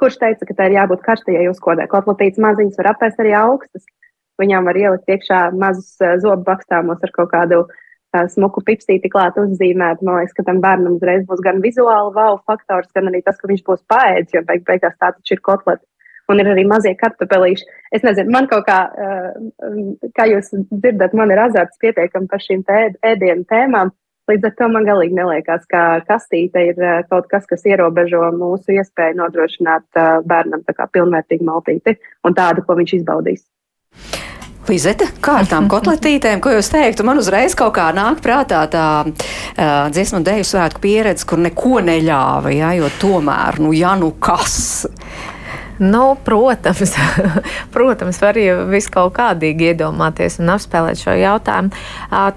[0.00, 1.84] kurš teica, ka tā ir jābūt karstajai uzkodē.
[1.92, 3.84] Kotletītes maziņas var apēst arī augstas.
[4.40, 9.38] Viņām var ielikt iekšā mazus uh, zobu bakstāmos ar kaut kādu uh, smuku pipsīti klāt
[9.40, 10.02] uzzīmēt.
[10.04, 13.48] Man liekas, ka tam bērnam uzreiz būs gan vizuāli wow faktors, gan arī tas, ka
[13.48, 15.84] viņš būs paēdis, jo beig beigās tā taču ir kotleta.
[16.28, 17.68] Un ir arī mazie kartupelīši.
[17.94, 19.80] Es nezinu, man kaut kā, uh,
[20.18, 23.94] kā jūs dzirdat, man ir azarts pietiekami par šīm ēdienu tēmām.
[24.26, 29.20] Līdz ar to man galīgi neliekas, ka kastīte ir kaut kas, kas ierobežo mūsu iespēju
[29.22, 31.94] nodrošināt bērnam tā kā pilnvērtīgu maltīti
[32.26, 33.46] un tādu, ko viņš izbaudīs.
[34.72, 37.06] Lizete, kā ar tām kotletītēm, ko jūs teiktu?
[37.06, 41.80] Man uzreiz kaut kā nāk prātā tā uh, dziesmu un dēļu svētku pieredze, kur neko
[41.86, 44.86] neļāva, ja, jo tomēr, nu, ja nu kas.
[45.78, 46.94] Nu, protams,
[47.74, 51.72] protams, var jau visu kaut kādīgi iedomāties un apspēlēt šo jautājumu.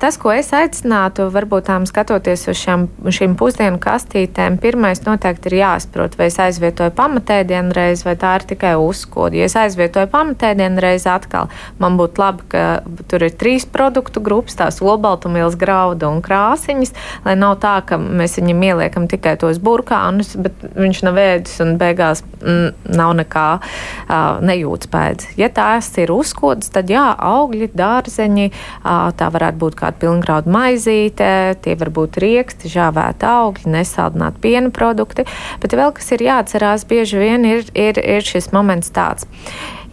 [0.02, 5.58] Tas, ko es aicinātu, varbūt tām skatoties uz šām, šīm pusdienu kastītēm, pirmais noteikti ir
[5.62, 9.40] jāsaprot, vai es aizvietoju pamatēdienu reizi, vai tā ir tikai uzkoda.
[9.40, 11.48] Ja es aizvietoju pamatēdienu reizi atkal,
[11.80, 12.66] man būtu labi, ka
[13.08, 16.92] tur ir trīs produktu grupas, tās olbaltumvielas, graudu un krāsiņas,
[17.24, 21.76] lai nav tā, ka mēs viņam ieliekam tikai tos burkānus, bet viņš nav ēdis un
[21.80, 25.30] beigās mm, nav nekā kā uh, nejūtas pēdas.
[25.40, 31.32] Ja tās ir uzkodas, tad jā, augļi, dārzeņi, uh, tā varētu būt kāda pilngrauda maizīte,
[31.64, 35.28] tie var būt rieksti, žāvēti augļi, nesaldināti piena produkti.
[35.64, 39.28] Bet vēl kas ir jāatcerās, bieži vien ir, ir, ir šis moments tāds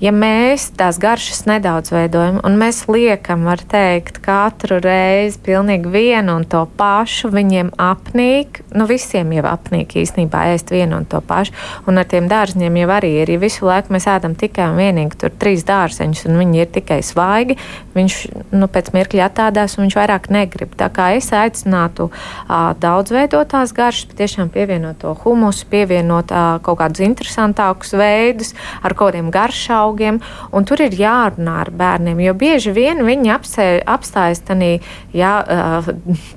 [0.02, 6.37] ja mēs tās garšas nedaudz veidojam, un mēs liekam, var teikt, katru reizi pilnīgi vienu
[6.40, 11.54] un to pašu, viņiem apnīk, nu visiem jau apnīk īstenībā ēst vienu un to pašu,
[11.88, 15.20] un ar tiem dārziņiem jau arī ir, ja visu laiku mēs ēdam tikai un vienīgi
[15.22, 17.56] tur trīs dārzeņus, un viņi ir tikai svaigi,
[17.96, 18.18] viņš,
[18.52, 20.76] nu, pēc mirkļa attādās, un viņš vairāk negrib.
[20.76, 26.82] Tā kā es aicinātu uh, daudz veidotās garšas, patiešām pievienot to humusu, pievienot uh, kaut
[26.82, 30.20] kādus interesantākus veidus ar kaut kādiem garšām augiem,
[30.53, 34.77] un tur ir jārunā ar bērniem, jo bieži vien viņi apsē, apstājas tādā
[35.16, 35.90] jā, uh,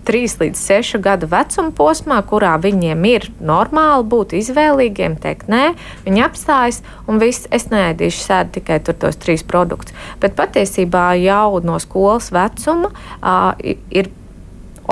[0.07, 5.73] 3 līdz 6 gadu vecuma posmā, kurā viņiem ir normāli būt izvēlīgiem, teikt, nē,
[6.05, 9.95] viņi apstājas un viss, es neēdīšu sēdi tikai tur tos trīs produktus.
[10.21, 13.53] Bet patiesībā jau no skolas vecuma uh,
[13.89, 14.11] ir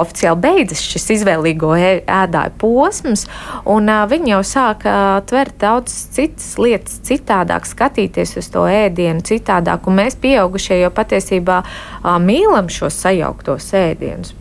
[0.01, 3.27] oficiāli beidzas šis izvēlīgo ēdāju posms,
[3.65, 9.25] un uh, viņi jau sāk uh, tvert daudz citas lietas, citādāk skatīties uz to ēdienu,
[9.27, 14.35] citādāk, un mēs pieaugušie jau patiesībā uh, mīlam šos sajauktos ēdienus.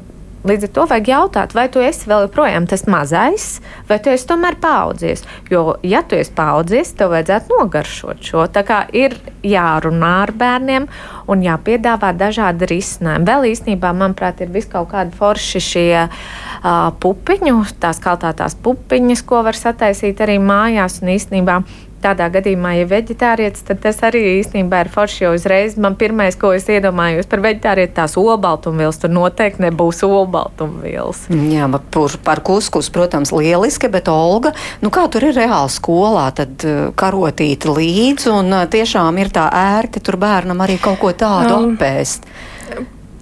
[0.47, 3.47] Līdz ar to vajag jautāt, vai tu esi vēl joprojām tas mazais,
[3.89, 5.25] vai tu esi tomēr paudzies.
[5.51, 8.45] Jo, ja tu esi paudzies, tev vajadzētu nogaršot šo.
[8.55, 10.87] Tā kā ir jārunā ar bērniem
[11.27, 13.27] un jāpiedāvā dažādi risinājumi.
[13.27, 16.71] Vēl īstenībā, manuprāt, ir vis kaut kādi forši šie uh,
[17.03, 21.01] pupiņu, tās kaltātās pupiņas, ko var sataisīt arī mājās.
[21.03, 21.59] Un īstenībā
[22.07, 25.25] tādā gadījumā, ja veģetārietis, tad tas arī īstenībā ir forši.
[25.25, 31.27] Jo uzreiz man pirmais, ko es iedomājos par veģetārieti, tās olbaltumvielas, tur noteikti nebūs olbaltumvielas.
[31.53, 36.67] Jā, par, par kuskus, protams, lieliski, bet Olga, nu kā tur ir reāli skolā, tad
[36.67, 41.57] uh, karotīti līdzi un uh, tiešām ir tā ērti tur bērnam arī kaut ko tādu
[41.57, 42.29] um, apēst.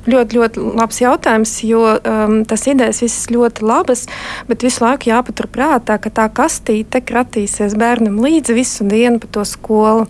[0.04, 4.04] Ļoti, ļoti labs jautājums, jo um, tas idejas visas ļoti labas,
[4.50, 10.04] bet visu laiku jāpaturprātā, ka tā kastīte kratīsies bērnam līdzi visu dienu pa to skolu.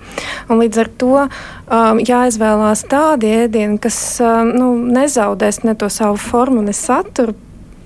[0.50, 6.18] Un līdz ar to um, jāizvēlās tādi ēdieni, kas um, nu, nezaudēs ne to savu
[6.18, 7.36] formu, ne saturu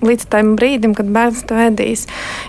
[0.01, 2.07] līdz tam brīdim, kad bērns to ēdīs.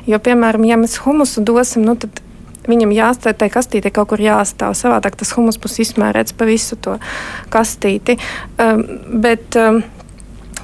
[0.09, 2.23] Jo, piemēram, ja mēs humusu dosim, nu, tad
[2.68, 4.75] Viņam jāstāv tajā kastītē, kaut kur jāstāv.
[4.77, 6.99] Savādāk tas humus būs izmērēts pa visu to
[7.53, 8.18] kastīti.
[8.61, 8.85] Um,
[9.23, 9.81] bet, um,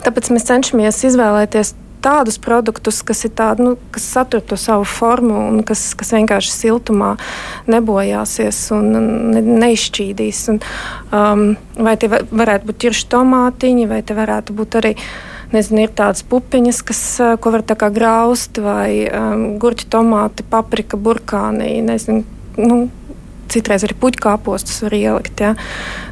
[0.04, 1.72] tāpēc mēs cenšamies izvēlēties
[2.04, 7.14] tādus produktus, kas, tādi, nu, kas satur to savu formu un kas, kas vienkārši siltumā
[7.72, 8.92] nebojāsies un
[9.32, 10.42] ne, neizšķīdīs.
[10.52, 10.60] Un,
[11.10, 11.46] um,
[11.80, 16.24] vai tie varētu būt tirši tomātiņi, vai tie varētu būt arī uh, nezinu, ir tādas
[16.26, 17.02] pupiņas, kas,
[17.42, 21.78] ko var tā kā graust, vai um, gurķi, tomāti, paprika, burkāni.
[21.86, 22.24] Nezinu,
[22.58, 22.86] nu,
[23.52, 25.40] Citreiz arī puķkāpostus var ielikt.
[25.44, 25.52] Ja.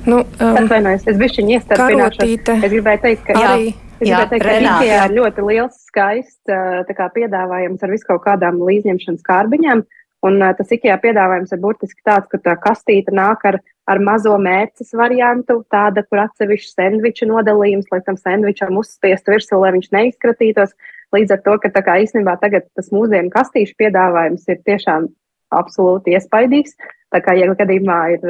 [0.07, 2.47] Nu, um, Atvainojos, es biju iestrādājis.
[2.55, 3.73] Es gribēju teikt, ka arī.
[3.99, 8.23] Es jā, gribēju teikt, ka Ikea ir ļoti liels, skaists kā, piedāvājums ar visu kaut
[8.29, 9.85] kādām līdzņemšanas kārbiņām.
[10.25, 13.59] Un tas IKEA piedāvājums ir burtiski tāds, ka tā kastīte nāk ar,
[13.90, 19.75] ar mazo mērces variantu, tāda, kur atsevišķi sandviču nodalījums, lai tam sandvičam uzspiest virsū, lai
[19.77, 20.75] viņš neizkratītos.
[21.14, 25.09] Līdz ar to, ka tā kā īstenībā tagad tas mūsdienu kastīšu piedāvājums ir tiešām
[25.55, 26.75] absolūti iespaidīgs.
[27.14, 28.25] Tā kā, ja gadījumā ir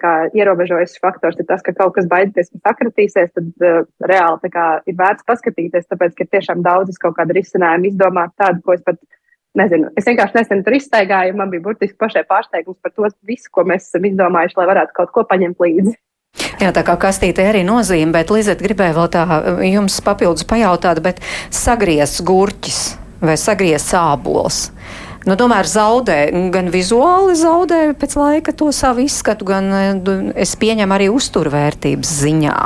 [0.00, 4.68] kā, ierobežojis faktors, ir tas, ka kaut kas baidīties, ka sakratīsies, tad uh, reāli kā,
[4.88, 8.86] ir vērts paskatīties, tāpēc, ka ir tiešām daudzas kaut kāda risinājuma izdomāt tādu, ko es
[8.86, 8.96] pat
[9.58, 13.64] nezinu, es vienkārši nesen tur izstaigāju, man bija burtiski pašai pārsteigums par to visu, ko
[13.68, 15.96] mēs esam izdomājuši, lai varētu kaut ko paņemt līdzi.
[16.60, 19.24] Jā, tā kā kastīte arī nozīme, bet Lizet gribēja vēl tā
[19.66, 22.80] jums papildus pajautāt, bet sagriezts gurķis
[23.24, 24.68] vai sagriezts ābols.
[25.28, 29.68] Nu, tomēr zaudē, gan vizuāli zaudē pēc laika to savu izskatu, gan
[30.32, 32.56] es pieņemu arī uzturvērtības ziņā.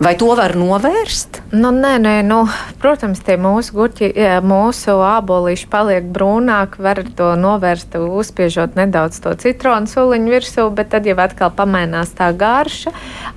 [0.00, 1.42] Vai to var novērst?
[1.52, 2.38] Nu, nē, nē, nu,
[2.80, 4.06] protams, tie mūsu gurķi,
[4.48, 6.80] mūsu ābolīši paliek brūnāki.
[6.80, 12.30] Var to novērst, uzspiežot nedaudz to citronu suliņu virsū, bet tad jau atkal pamainās tā
[12.32, 12.94] garša.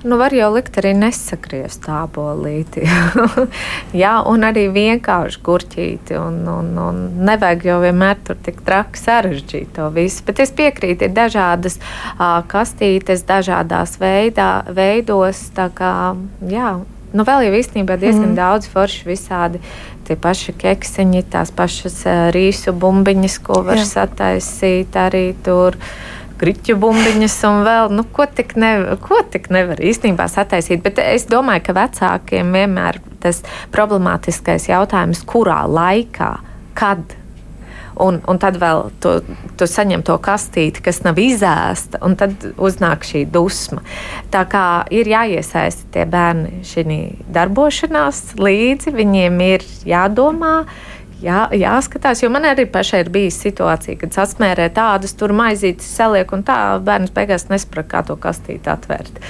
[0.08, 2.86] Nu, var jau likt arī nesagriezt ābolīti.
[4.02, 6.16] Jā, un arī vienkārši gurķīti.
[6.16, 10.24] Un, un, un nevajag jau vienmēr tur tik traki sarežģīt to visu.
[10.24, 15.44] Bet es piekrītu, ir dažādas uh, kastītes, dažādās veidā, veidos.
[15.74, 15.92] Kā,
[16.54, 16.70] jā,
[17.14, 18.38] nu vēl jau īstenībā diezgan mm.
[18.38, 19.62] daudz forši visādi.
[20.04, 22.02] Tie paši keksiņi, tās pašas
[22.34, 23.86] rīsu bumbiņas, ko var jā.
[23.94, 25.78] sataisīt arī tur.
[26.34, 30.82] Kriķu bumbiņas un vēl, nu, ko tik, ne, ko tik nevar īstenībā sataisīt.
[30.84, 33.38] Bet es domāju, ka vecākiem vienmēr tas
[33.72, 36.32] problemātiskais jautājums, kurā laikā,
[36.76, 37.14] kad
[38.00, 39.14] un, un tad vēl tu,
[39.58, 43.84] tu saņem to kastīti, kas nav izēsta, un tad uznāk šī dusma.
[44.34, 46.98] Tā kā ir jāiesaista tie bērni šī
[47.34, 50.56] darbošanās līdzi, viņiem ir jādomā
[51.24, 52.22] jā, jāskatās.
[52.22, 56.58] Jo man arī pašai ir bijusi situācija, kad sasmērē tādas tur maizītes saliek, un tā
[56.84, 59.20] bērns beigās nesaprot, kā to kastīti atvērt.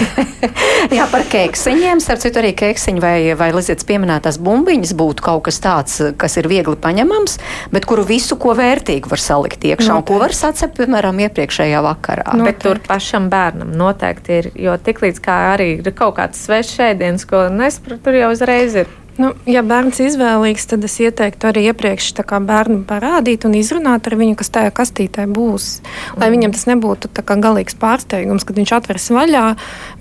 [0.96, 2.02] jā, par keksiņiem.
[2.04, 6.48] Starp citu, arī keksiņi vai, vai Lizets pieminētās bumbiņas būtu kaut kas tāds, kas ir
[6.50, 7.38] viegli paņemams,
[7.74, 10.00] bet kuru visu, ko vērtīgi var salikt iekšā, noteikti.
[10.02, 12.26] un ko var sacept, piemēram, iepriekšējā vakarā.
[12.34, 12.50] Noteikti.
[12.50, 17.26] Bet tur pašam bērnam noteikti ir, jo tiklīdz kā arī ir kaut kāds svešs ēdiens,
[17.28, 21.68] ko nesaprot, tur jau uzreiz ir Nu, ja bērns ir izvēlīgs, tad es ieteiktu arī
[21.68, 25.84] iepriekš bērnu parādīt un izrunāt ar viņu, kas tajā kastītē būs.
[26.16, 26.34] Lai mm.
[26.34, 29.44] viņam tas nebūtu galīgs pārsteigums, kad viņš atveras vaļā,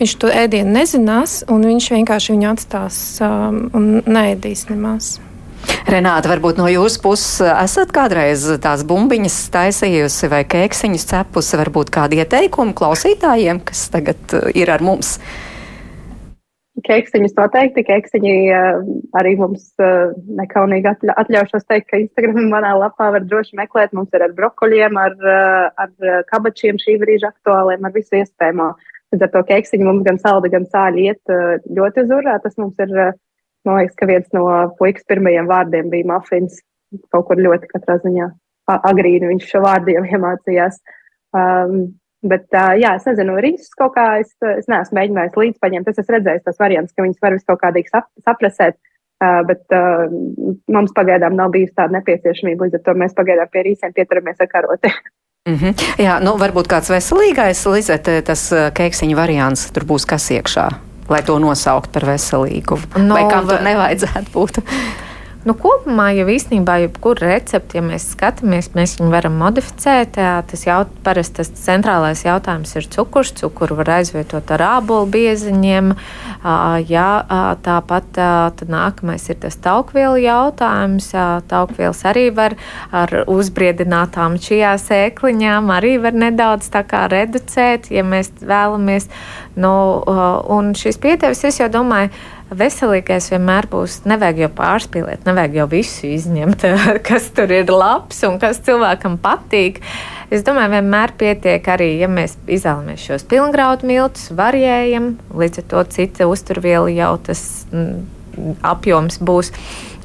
[0.02, 5.20] viņš to ēdienu nezinās, un viņš vienkārši viņu atstās um, un neēdīs nemaz.
[5.88, 12.24] Renāta, varbūt no jūsu puses esat kādreiz tās bumbiņas taisījusi vai kēksiņus cepusi, varbūt kādi
[12.24, 15.20] ieteikumi klausītājiem, kas tagad uh, ir ar mums?
[16.82, 18.80] Keksiņus noteikti, keksiņi uh,
[19.20, 23.94] arī mums uh, nekaunīgi atļa, atļaušos teikt, ka Instagram manā lapā var droši meklēt.
[23.94, 28.72] Mums ir ar brokoļiem, ar, uh, ar kabačiem šī brīža aktuāliem, ar visu iespējamo.
[29.14, 31.34] Līdz ar to keksiņu mums gan salda, gan sāļi iet
[31.78, 32.40] ļoti uz urā.
[32.42, 32.94] Tas mums ir,
[33.62, 34.48] man liekas, ka viens no
[34.80, 36.58] puikas pirmajiem vārdiem bija mafins.
[37.14, 38.32] Kaut kur ļoti katrā ziņā
[38.74, 40.80] agrīni viņš šo vārdiem iemācījās.
[41.34, 41.94] Um,
[42.24, 45.90] Bet, uh, jā, es nezinu, rīsus kaut kā es, es neesmu mēģinājis līdz paņemt.
[45.92, 49.76] Es esmu redzējis tos variants, ka viņas var vis kaut kādīgi sap, saprasēt, uh, bet
[49.76, 50.06] uh,
[50.72, 52.70] mums pagaidām nav bijusi tāda nepieciešamība.
[52.70, 54.94] Līdz ar to mēs pagaidām pie rīsiem pieturamies ar karoti.
[55.44, 55.74] Mm -hmm.
[56.00, 60.70] Jā, nu varbūt kāds veselīgais, Lizete, tas keiksiņa variants tur būs kas iekšā,
[61.10, 62.80] lai to nosaukt par veselīgu.
[62.96, 64.64] No, Vai kam tur nevajadzētu būt?
[65.44, 70.16] Nu, kopumā jau īstenībā, jebkuru recepti, ja mēs skatāmies, mēs viņu varam modificēt.
[70.48, 73.34] Tas jau parasti tas centrālais jautājums ir cukurs.
[73.42, 75.90] Cukuru var aizvietot ar ābolu bieziņiem.
[76.88, 77.08] Jā,
[77.66, 78.20] tāpat
[78.72, 81.10] nākamais ir tas taukvielu jautājums.
[81.52, 82.56] Taukvielas arī var
[82.96, 86.72] ar uzbriedinātām šajā sēkliņām arī var nedaudz
[87.12, 89.12] reducēt, ja mēs vēlamies.
[89.60, 89.74] Nu,
[90.56, 92.16] un šis pietevis, es jau domāju,
[92.52, 94.02] veselīgais vienmēr būs.
[94.10, 96.66] Nevajag jau pārspīlēt, nevajag jau visu izņemt,
[97.08, 99.82] kas tur ir labs un kas cilvēkam patīk.
[100.34, 105.84] Es domāju, vienmēr pietiek arī, ja mēs izvēlamies šos pilngraudu miltus, varējam, līdz ar to
[105.94, 108.00] cita uzturviela jau tas mm,
[108.66, 109.54] apjoms būs.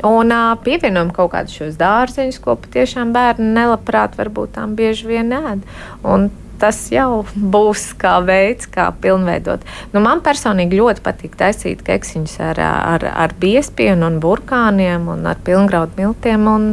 [0.06, 0.30] Un
[0.62, 5.64] pievienojam kaut kādus šos dārzeņus, ko patiešām bērni nelabprāt varbūt tām bieži vien ēd.
[6.06, 6.28] Un
[6.60, 9.64] tas jau būs kā veids, kā pilnveidot.
[9.92, 12.62] Nu, man personīgi ļoti patīk taisīt keksiņus ar,
[12.94, 16.48] ar, ar biespienu un burkāniem un ar pilngraudu miltiem.
[16.50, 16.68] Un,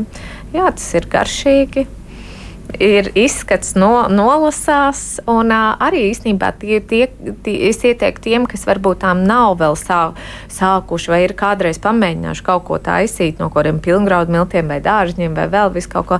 [0.55, 1.87] jā, tas ir garšīgi
[2.79, 7.07] ir izskats no, nolasās, un uh, arī īstenībā tie, tie,
[7.45, 9.99] tie, es ieteiktu tiem, kas varbūt tām nav vēl sā,
[10.51, 15.47] sākuši vai ir kādreiz pamēģinājuši kaut ko taisīt no kādiem pilngraudu miltiem vai dārzņiem vai
[15.51, 16.19] vēl vis kaut ko.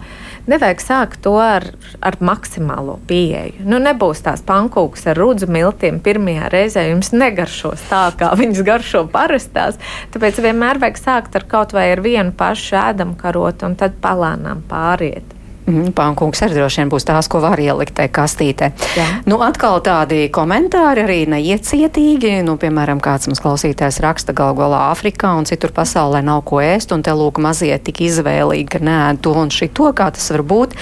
[0.50, 1.68] Nevajag sākt to ar,
[2.06, 3.66] ar maksimālo pieeju.
[3.66, 6.88] Nu, nebūs tās pankūkas ar rudzu miltiem pirmajā reizē.
[6.92, 9.80] Jums negaršos tā, kā viņas garšo parastās.
[10.16, 14.64] Tāpēc vienmēr vajag sākt ar kaut vai ar vienu pašu ēdamu karotu un tad palānām
[14.70, 15.35] pāriet.
[15.66, 18.68] Mm, Pankungs arī droši vien būs tās, ko var ielikt tajā kastītē.
[18.94, 19.06] Jā.
[19.26, 22.36] Nu, atkal tādi komentāri arī neiecietīgi.
[22.46, 26.94] Nu, piemēram, kāds mums klausītājs raksta galu galā Āfrikā un citur pasaulē nav ko ēst,
[26.94, 30.78] un te lūk mazie tik izvēlīgi, ka nē, to un šito, kā tas var būt.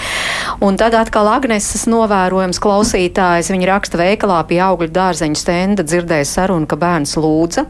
[0.59, 6.67] Un tad atkal Agneses novērojums klausītājs, viņa raksta veikalā pie augļu dārzeņu stenda dzirdēja sarunu,
[6.67, 7.69] ka bērns lūdza.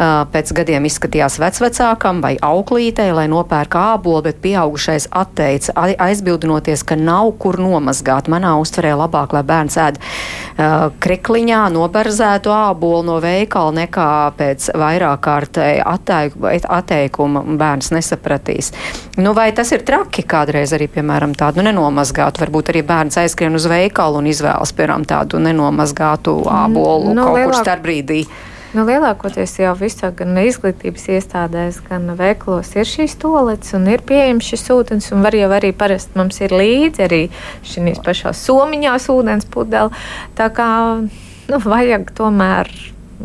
[0.00, 7.34] Pēc gadiem izskatījās vecvecākam vai auklītei, lai nopērk ābolu, bet pieaugušais atteica aizbildinoties, ka nav
[7.42, 8.30] kur nomazgāt.
[8.32, 15.20] Manā uztverē labāk, lai bērns ēd uh, krikliņā noberzētu ābolu no veikala nekā pēc vairāk
[15.26, 15.84] kārtēja
[16.80, 18.72] atteikuma bērns nesapratīs.
[19.20, 22.40] Nu, vai tas ir traki kādreiz arī, piemēram, tādu nenomazgātu?
[22.46, 27.36] Varbūt arī bērns aizskrien uz veikalu un izvēlas, piemēram, tādu nenomazgātu ābolu mm, nu, kaut
[27.36, 27.52] lielāk...
[27.52, 28.22] kur starp brīdī.
[28.70, 34.46] Nu, lielākoties jau visā, gan izglītības iestādēs, gan veikalos ir šīs toaletes un ir pieejams
[34.46, 35.08] šis ūdens.
[35.24, 37.20] Var jau arī parasti mums ir līdzi arī
[37.66, 39.90] šīs pašās somiņās ūdens pudeli.
[40.38, 40.70] Tā kā
[41.02, 42.70] nu, vajag tomēr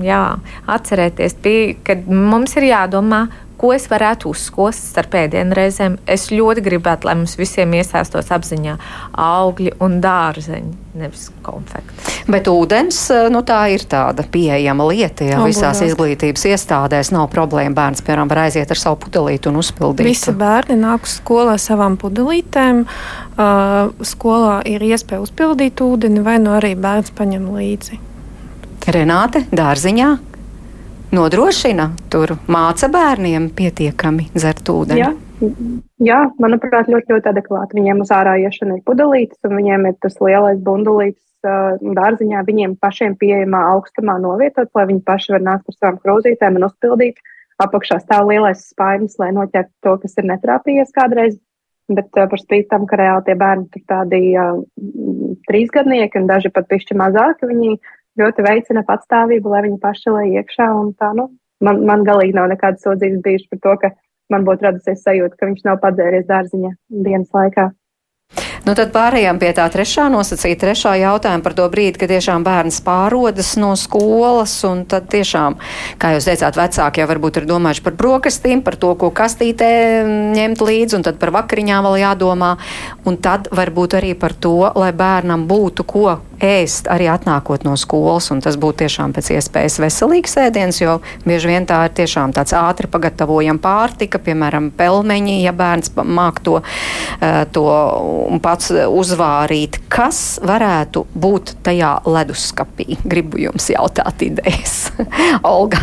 [0.02, 0.24] jā,
[0.66, 1.38] atcerēties,
[1.86, 3.28] ka mums ir jādomā,
[3.66, 5.97] ko es varētu uzskost starp ēdienreizēm.
[6.09, 8.76] Es ļoti gribētu, lai mums visiem iesaistos apziņā
[9.26, 12.13] augļi un dārzeņi, nevis konfekti.
[12.30, 12.99] Bet ūdens,
[13.34, 17.74] nu tā ir tāda pieejama lieta, ja visās izglītības iestādēs nav problēma.
[17.76, 20.05] Bērns, piemēram, var aiziet ar savu pudelīti un uzpildīt.
[20.05, 22.86] Visi bērni nāk uz skolā savām pudelītēm.
[23.36, 27.99] Uh, skolā ir iespēja uzpildīt ūdeni, vai nu arī bērns paņem līdzi.
[28.93, 30.09] Renāte, dārziņā,
[31.14, 35.03] nodrošina tur māca bērniem pietiekami dzert ūdeni.
[35.03, 35.14] Jā.
[35.99, 37.76] Jā, manuprāt, ļoti, ļoti adekvāti.
[37.76, 42.78] Viņiem uz ārā iešana ir pudelītes, un viņiem ir tas lielais bundulīts uh, dārziņā, viņiem
[42.80, 47.20] pašiem pieejamā augstumā novietot, lai viņi paši var nākt ar savām krūzītēm un uzpildīt.
[47.64, 51.36] Apakšā stāv lielais spainis, lai noķertu to, kas ir netrāpījies kādreiz.
[51.91, 54.64] Bet uh, par spīti tam, ka reāli tie bērni tur tādi uh,
[55.49, 57.76] trīsgadnieki un daži pat pišķi mazāki, viņi
[58.20, 60.70] ļoti veicina patstāvību, lai viņi paši lai iekšā.
[61.01, 61.30] Tā, nu,
[61.66, 63.93] man, man galīgi nav nekādas sodzības bijušas par to, ka
[64.34, 66.76] man būtu radusies sajūta, ka viņš nav padzēries dārziņā
[67.07, 67.70] dienas laikā.
[68.66, 72.80] Nu, tad pārējām pie tā trešā nosacīta, trešā jautājuma par to brīdi, kad tiešām bērns
[72.82, 74.55] pārodas no skolas,
[74.89, 75.59] tad tiešām,
[76.01, 79.70] kā jūs teicāt, vecāki jau varbūt ir domājuši par brokastīm, par to, ko kastītē
[80.34, 82.55] ņemt līdzi, un tad par vakariņām vēl jādomā,
[83.05, 88.28] un tad varbūt arī par to, lai bērnam būtu ko ēst arī atnākot no skolas,
[88.34, 90.97] un tas būtu tiešām pēc iespējas veselīgs ēdiens, jo
[91.28, 96.59] bieži vien tā ir tiešām tāds ātri pagatavojama pārtika, piemēram, pelmeņi, ja bērns māk to,
[97.55, 97.66] to
[98.56, 99.82] pats uzvārīt.
[99.91, 102.95] Kas varētu būt tajā leduskapī?
[103.03, 104.93] Gribu jums jautāt idejas.
[105.56, 105.82] Olga.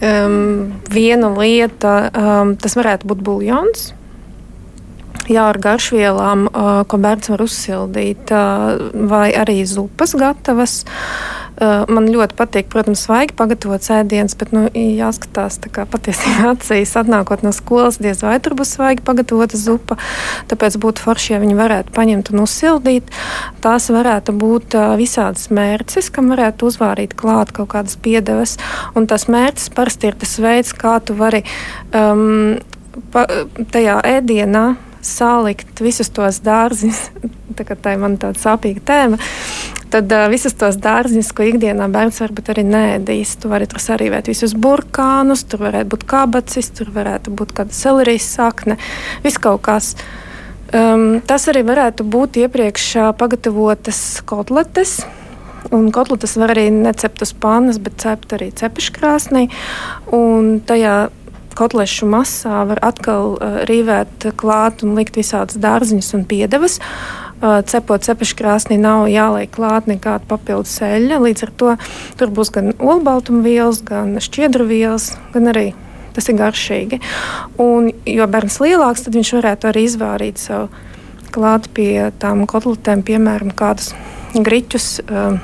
[0.00, 3.88] Um, viena lieta, um, tas varētu būt buļļons
[5.30, 6.48] jā, ar garšvielām,
[6.90, 8.32] ko bērns var uzsildīt,
[9.10, 10.80] vai arī zupas gatavas.
[11.60, 17.98] Man ļoti patīk, protams, svaigi pagatavot sēdienas, bet nu, jāskatās, patiesībā acīs atnākot no skolas,
[18.00, 19.98] diez vai tur būs svaigi pagatavota zupa.
[20.48, 23.12] Tāpēc būtu forši, ja viņi varētu paņemt un uzsildīt.
[23.60, 28.56] Tās varētu būt visādas mērces, kam varētu uzvārīt klāt kaut kādas piedevas.
[28.96, 31.44] Un tas mērķis parasti ir tas veids, kā tu vari
[31.92, 32.56] um,
[33.12, 33.28] pa,
[33.74, 34.70] tajā ēdienā
[35.04, 37.02] salikt visus tos dārziņus,
[37.58, 39.20] tā, tā ir man tāda sāpīga tēma,
[39.92, 44.30] tad uh, visus tos dārziņus, ko ikdienā bērns varbūt arī nēdīs, tu vari tur sarīvēt
[44.30, 48.78] visus burkānus, tur varētu būt kabacis, tur varētu būt kāda selerijas sakne,
[49.24, 49.94] viss kaut kas.
[50.70, 55.00] Um, tas arī varētu būt iepriekš pagatavotas kotletes.
[55.74, 59.48] Un kotletes var arī necept uz pannas, bet cept arī cepeškrāsnī.
[60.14, 61.10] Un tajā
[61.60, 66.80] kotlešu masā var atkal uh, rīvēt klāt un likt visādas dārziņus un piedevas.
[67.40, 71.20] Uh, cepot cepešu krāsnī nav jāliek klāt nekāda papildus eļļa.
[71.24, 71.76] Līdz ar to
[72.20, 75.70] tur būs gan olbaltumvielas, gan šķiedru vielas, gan arī
[76.16, 77.00] tas ir garšīgi.
[77.62, 80.68] Un, jo bērns lielāks, tad viņš varētu arī izvārīt savu
[81.30, 83.94] klāt pie tām kotletēm, piemēram, kādus
[84.34, 84.92] griķus.
[85.06, 85.40] Uh,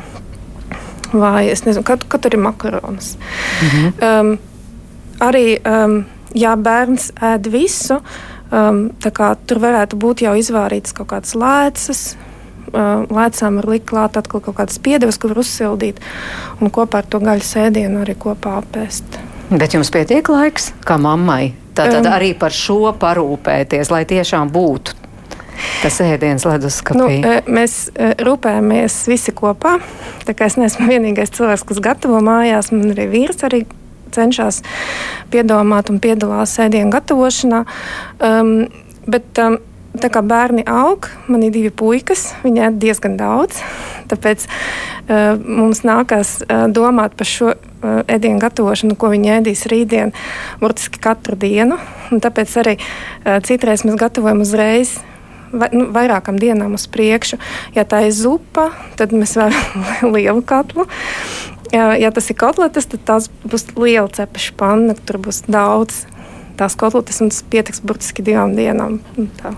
[1.16, 3.12] Vai es nezinu, kad, kad tur ir makaronas.
[3.62, 3.92] Mhm.
[4.02, 4.32] Um,
[5.22, 6.00] arī, um,
[6.36, 8.00] ja bērns ēd visu,
[8.50, 12.06] um, kā, tur varētu būt jau izvārītas kaut kādas lēcas.
[12.66, 16.00] Uh, lēcām var likt klāt atkal kaut kādas piedevas, var uzsildīt
[16.60, 19.20] un kopā ar to gaļas ēdienu arī kopā apēst.
[19.52, 25.06] Bet jums pietiek laiks, kā mammai, tātad um, arī par šo parūpēties, lai tiešām būtu
[25.82, 26.98] tas ēdiens leduskapī?
[26.98, 29.76] Nu, e, mēs e, rūpējamies visi kopā.
[30.26, 33.64] Tā kā es neesmu vienīgais cilvēks, kas gatavo mājās, man arī vīrs arī
[34.14, 34.62] cenšas
[35.32, 37.64] piedomāt un piedalās ēdienu gatavošanā.
[38.20, 38.58] Um,
[39.06, 39.58] bet, um,
[39.96, 43.62] Tā kā bērni aug, man ir divi puikas, viņi ēd diezgan daudz.
[44.10, 50.12] Tāpēc uh, mums nākās uh, domāt par šo uh, ēdienu gatavošanu, ko viņi ēdīs rītdien,
[50.60, 51.78] burtiski katru dienu.
[52.12, 54.98] Un tāpēc arī uh, citreiz mēs gatavojam uzreiz
[55.52, 57.40] vai, nu, vairākām dienām uz priekšu.
[57.76, 59.86] Ja tā ir zupa, tad mēs varam
[60.16, 60.86] lielu katlu.
[61.72, 66.04] Ja, ja tas ir kotletes, tad tās būs liela cepeša panna, tur būs daudz
[66.56, 68.98] tās kotletes, un tas pietiks burtiski divām dienām.
[69.40, 69.52] Tā,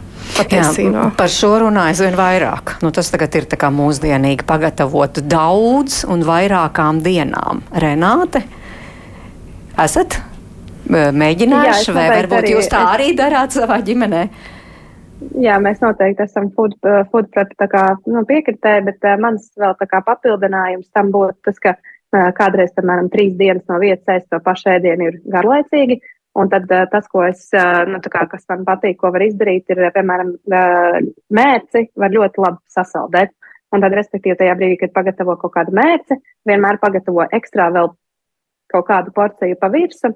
[0.51, 2.77] Jā, par šo runāju aizvien vairāk.
[2.83, 7.63] Nu, tas tagad ir mūsdienīgi pagatavot daudz un vairākām dienām.
[7.85, 8.43] Renāte,
[9.79, 10.21] esat
[10.89, 14.23] mēģinājuši, vai varbūt arī, jūs tā arī darāt savā ģimenē?
[15.43, 16.77] Jā, mēs noteikti esam food,
[17.11, 17.55] food prep
[18.07, 22.71] nu, piekritēji, bet uh, mans vēl tā kā papildinājums tam būtu tas, ka uh, Kādreiz,
[22.77, 25.99] piemēram, trīs dienas no vietas ēst to pašu ēdienu ir garlaicīgi.
[26.39, 27.49] Un tad tas, ko es,
[27.89, 30.35] nu, kā, kas man patīk, ko var izdarīt, ir, piemēram,
[31.35, 33.35] mērci var ļoti labi sasaldēt.
[33.75, 36.17] Un tad, respektīvi, tajā brīdī, kad pagatavo kaut kādu mērci,
[36.49, 37.91] vienmēr pagatavo ekstrā vēl
[38.73, 40.15] kaut kādu porciju pa virsmu,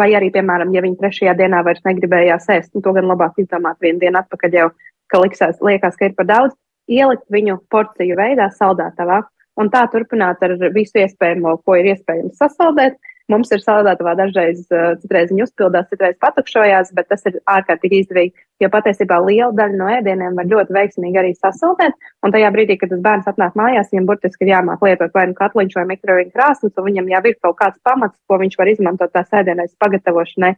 [0.00, 3.76] vai arī, piemēram, ja viņi trešajā dienā vairs negribējās ēst, nu, to gan labāk izdomāt
[3.84, 4.70] vienu dienu atpakaļ jau,
[5.12, 6.56] ka liksās, liekas, ka ir par daudz,
[6.88, 9.20] ielikt viņu porciju veidā saldētavā
[9.58, 12.98] un tā turpināt ar visu iespējamo, ko ir iespējams sasaldēt.
[13.30, 14.64] Mums ir saldētavā dažreiz,
[15.02, 18.32] citreiz viņi uzpildās, citreiz patukšojās, bet tas ir ārkārtīgi izdevīgi,
[18.64, 21.94] jo patiesībā liela daļa no ēdieniem var ļoti veiksmīgi arī sasaldēt.
[22.26, 25.38] Un tajā brīdī, kad tas bērns atnāk mājās, viņam burtiski ir jāmāk lietot vai nu
[25.38, 29.14] katliņš vai mikroviņu krāsnes, un viņam jau ir kaut kāds pamats, ko viņš var izmantot
[29.14, 30.56] tās ēdienas pagatavošanai.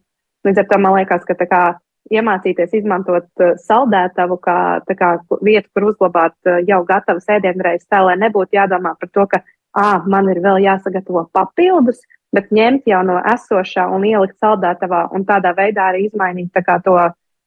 [0.49, 1.63] Līdz ar to man liekas, ka tā kā
[2.11, 4.59] iemācīties izmantot saldētavu kā,
[4.99, 5.11] kā
[5.45, 6.35] vietu, kur uzglabāt
[6.67, 9.43] jau gatavas ēdienreizes, tā lai nebūtu jādomā par to, ka
[9.73, 15.27] à, man ir vēl jāsagatavo papildus, bet ņemt jau no esošā un ielikt saldētavā un
[15.29, 16.53] tādā veidā arī izmainīt
[16.85, 16.97] to,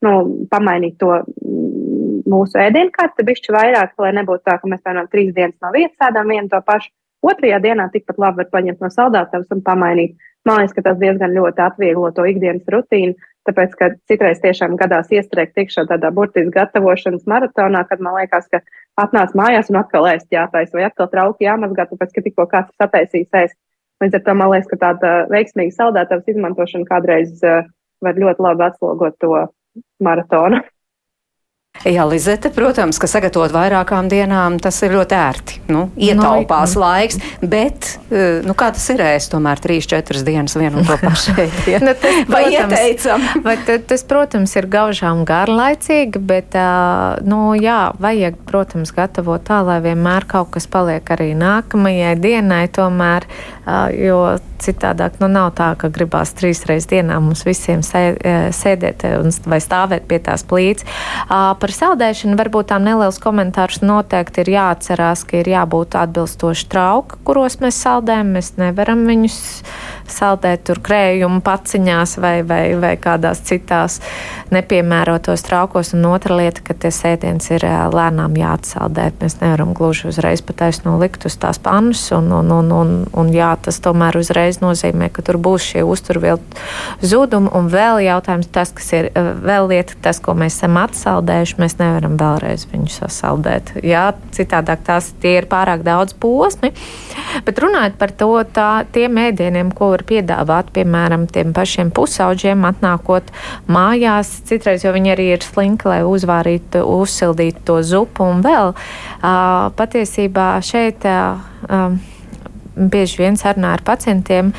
[0.06, 0.14] nu,
[0.52, 5.58] pamainīt to mm, mūsu ēdienkarti bišķi vairāk, lai nebūtu tā, ka mēs piemēram trīs dienas
[5.62, 6.92] no vietas ēdam vienu to pašu.
[7.26, 10.18] Otrajā dienā tikpat labi var paņemt no saldētavas un pamainīt.
[10.46, 13.16] Man liekas, ka tas diezgan ļoti atvieglo to ikdienas rutīnu,
[13.50, 18.62] tāpēc, ka citreiz tiešām gadās iestrēgt iekšā tādā burtiski gatavošanas maratonā, kad man liekas, ka
[19.02, 23.30] atnāc mājās un atkal ēst jātais vai atkal trauki jāmazgā, tāpēc, ka tikko kāds sataisīs
[23.44, 23.58] ēst.
[24.04, 27.64] Līdz ar to man liekas, ka tāda veiksmīga saldētavas izmantošana kādreiz uh,
[28.04, 29.46] var ļoti labi atslogot to
[30.04, 30.62] maratonu.
[31.86, 35.58] Jā, Lizete, protams, ka sagatavot vairākām dienām tas ir ļoti ērti.
[35.70, 40.82] Nu, ietaupās no, laiks, bet eh, nu, kā tas ir ēst tomēr 3-4 dienas vienu
[40.82, 41.92] un to pašu ēdienu?
[41.92, 43.28] nu, vai ieteicam?
[43.46, 46.58] vai tas, protams, ir gaužām garlaicīgi, bet,
[47.28, 53.30] nu, jā, vajag, protams, gatavot tā, lai vienmēr kaut kas paliek arī nākamajai dienai tomēr,
[53.98, 54.20] jo
[54.62, 59.06] citādāk, nu, nav tā, ka gribās trīs reizes dienā mums visiem sēdēt
[59.50, 60.86] vai stāvēt pie tās plīts.
[61.30, 67.60] Par saldēšanu varbūt tā neliels komentārs noteikti ir jāatcerās, ka ir jābūt atbilstoši trauka, kuros
[67.64, 68.36] mēs saldējam.
[68.38, 69.40] Mēs nevaram viņus
[70.12, 74.00] saldēt tur krējumu paciņās vai, vai, vai kādās citās
[74.54, 75.94] nepiemērotos traukos.
[75.98, 79.10] Un otra lieta, ka tie sēdiens ir lēnām jāatsaldē.
[79.22, 83.52] Mēs nevaram gluži uzreiz pataisno likt uz tās pannas, un, un, un, un, un jā,
[83.66, 86.42] tas tomēr uzreiz nozīmē, ka tur būs šie uzturvielu
[87.02, 87.52] zudumi.
[87.58, 92.20] Un vēl jautājums tas, kas ir vēl lieta, tas, ko mēs esam atsaldējuši mēs nevaram
[92.22, 93.74] vēlreiz viņu sasaldēt.
[93.86, 96.72] Jā, citādāk tās ir pārāk daudz posmi.
[97.46, 103.32] Bet runājot par to, tā, tiem ēdieniem, ko var piedāvāt, piemēram, tiem pašiem pusauģiem, atnākot
[103.72, 108.76] mājās, citreiz jau viņi arī ir slinki, lai uzvārītu, uzsildītu to zupu un vēl.
[108.76, 111.08] Uh, patiesībā šeit.
[111.08, 111.96] Uh,
[112.76, 114.52] bieži vien sarunā ar pacientiem,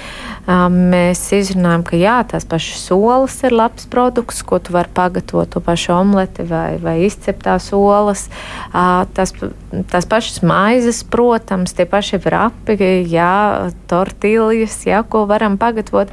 [0.46, 5.60] mēs izrunājam, ka jā, tās pašas solas ir labs produkts, ko tu vari pagatavot, to
[5.64, 8.26] pašu omleti vai, vai izceptās olas.
[8.72, 9.34] Tas,
[9.92, 12.78] tās pašas maizes, protams, tie paši vrapi,
[13.10, 16.12] jā, tortīlijas, jā, ko varam pagatavot.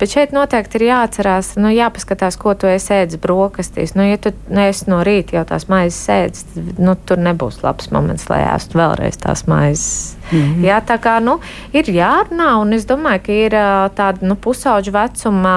[0.00, 3.94] Bet šeit noteikti ir jāatcerās, nu, jāpaskatās, ko tu esi ēdis brokastīs.
[3.98, 4.34] Nu, ja tu
[4.64, 6.44] esi no rīta jau tās maizes ēdis,
[6.80, 10.16] nu, tur nebūs labs moments, lai ēstu vēlreiz tās maizes.
[10.30, 10.64] Mm -hmm.
[10.64, 11.38] Jā, tā kā nu,
[11.76, 13.56] ir jārunā, un es domāju, ka ir
[13.98, 15.56] tādi nu, pusauģu vecuma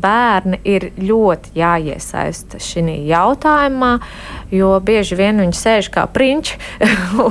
[0.00, 3.92] bērni ir ļoti jāiesaista šajā jautājumā,
[4.54, 6.58] jo bieži vien viņi sēž kā prinči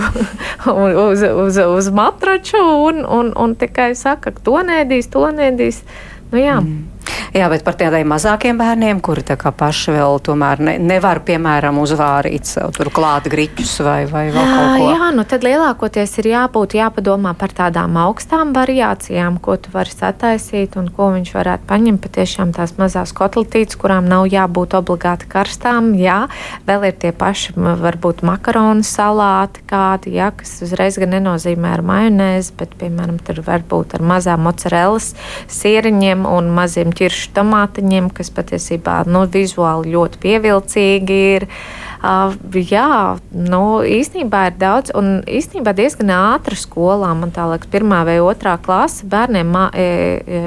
[0.70, 5.84] uz, uz, uz matraču un, un, un tikai saka, ka to nēdīs, to nēdīs.
[6.30, 6.60] Nu, jā.
[6.62, 6.99] mm.
[7.36, 11.78] Jā, bet par tādiem mazākiem bērniem, kuri tā kā paši vēl tomēr ne, nevar, piemēram,
[11.82, 14.90] uzvārīt sev tur klāt griķus vai, vai vēl kaut ko.
[14.94, 20.78] Jā, nu tad lielākoties ir jābūt jāpadomā par tādām augstām variācijām, ko tu vari sataisīt
[20.80, 22.02] un ko viņš varētu paņemt.
[22.10, 26.24] Patiešām tās mazās kotletītes, kurām nav jābūt obligāti karstām, jā,
[26.68, 32.56] vēl ir tie paši, varbūt makaronu salāti kādi, jā, kas uzreiz gan nenozīmē ar majonēzi,
[32.60, 35.12] bet, piemēram, tur var būt ar mazām mozzarellas
[35.52, 41.48] sieriņiem un maziem ķiršu tomātiņiem, kas patiesībā nu, vizuāli ļoti pievilcīgi ir.
[41.50, 48.06] Uh, jā, nu, īstenībā ir daudz, un īstenībā diezgan ātri skolā, man tā liekas, pirmā
[48.06, 49.52] vai otrā klase bērniem.
[49.74, 49.84] E,
[50.28, 50.44] e,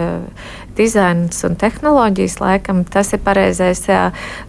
[0.73, 3.85] Dizains un tehnoloģijas, laikam, tas ir pareizais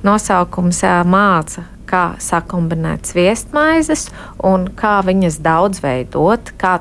[0.03, 4.07] nosaukums, māca kā sakumbinēt sviestmaizes
[4.39, 6.77] un kā viņas daudz veidot, kā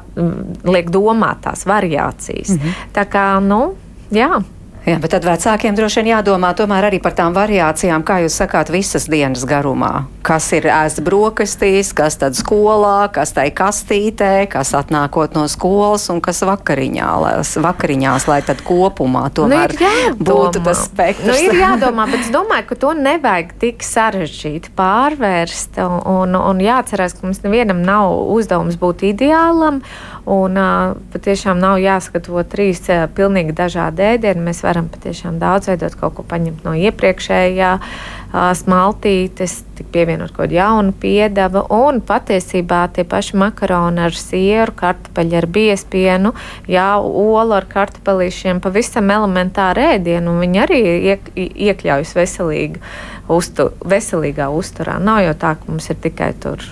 [0.63, 2.55] liek domāt tās variācijas.
[2.55, 2.73] Mm -hmm.
[2.95, 3.75] Tā kā, nu,
[4.15, 4.45] jā.
[4.83, 8.73] Jā, bet tad vecākiem droši vien jādomā tomēr arī par tām variācijām, kā jūs sakāt,
[8.75, 10.09] visas dienas garumā.
[10.27, 16.19] Kas ir ēst brokastīs, kas tad skolā, kas tai kastītē, kas atnākot no skolas un
[16.25, 21.31] kas vakariņās, vakariņās lai tad kopumā nu, tomēr nu, būtu tas spektrs.
[21.31, 27.15] Nu, ir jādomā, bet es domāju, ka to nevajag tik sarežģīti pārvērst un, un, jāatcerās,
[27.15, 29.79] ka mums nevienam nav uzdevums būt ideālam
[30.23, 34.45] Un uh, patiešām nav jāskatavo trīs uh, pilnīgi dažādi ēdieni.
[34.47, 37.73] Mēs varam patiešām daudz veidot kaut ko paņemt no iepriekšējā.
[37.79, 44.73] Uh, smaltītes, tik pievienot kaut kādu jaunu piedevu, un patiesībā tie paši makaroni ar sieru,
[44.77, 46.33] kartupeļu ar biespienu,
[46.71, 52.85] jā, olu ar kartupelīšiem, pavisam elementāri ēdienu, un viņi arī iek, iekļaujas veselīgi,
[53.33, 54.97] uztu, veselīgā uzturā.
[55.03, 56.65] Nav jau tā, ka mums ir tikai tur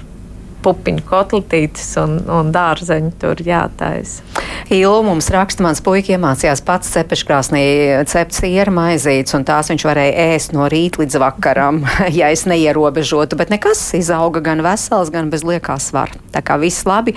[0.64, 4.24] pupiņu kotletītes un, un dārzeņu tur jātaisa.
[4.70, 7.62] Ilu mums raksta, mans puika iemācījās pats cepeškrāsnī
[8.10, 11.80] cept sieru maizītes, un tās viņš varēja ēst no rīta līdz vakaram,
[12.18, 16.18] ja es neierobežotu, bet nekas izauga gan vesels, gan bez liekā svara.
[16.30, 17.16] Tā kā viss labi.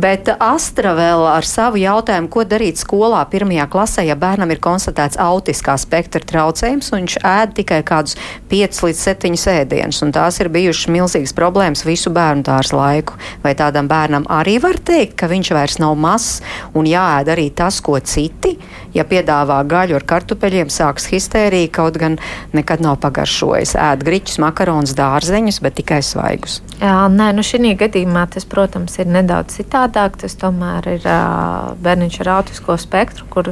[0.00, 5.20] Bet Astra vēl ar savu jautājumu, ko darīt skolā pirmajā klasē, ja bērnam ir konstatēts
[5.20, 8.16] autiskā spektra traucējums, un viņš ēd tikai kādus
[8.48, 13.16] 5 līdz 7 ēdienus, un tās ir bijušas milzīgas problēmas visu bērnu dārzu laiku.
[13.42, 16.42] Vai tādam bērnam arī var teikt, ka viņš vairs nav mazs
[16.76, 18.56] un jāēd arī tas, ko citi?
[18.96, 22.18] Ja piedāvā gaļu ar kartupeļiem, sāks histērija, kaut gan
[22.56, 23.74] nekad nav pagaršojis.
[23.80, 26.60] Ēd griķus, makaronus, dārzeņus, bet tikai svaigus.
[26.80, 30.20] Jā, nē, nu šī gadījumā tas, protams, ir nedaudz citādāk.
[30.20, 33.50] Tas tomēr ir uh, bērniņš ar autisko spektru, kur,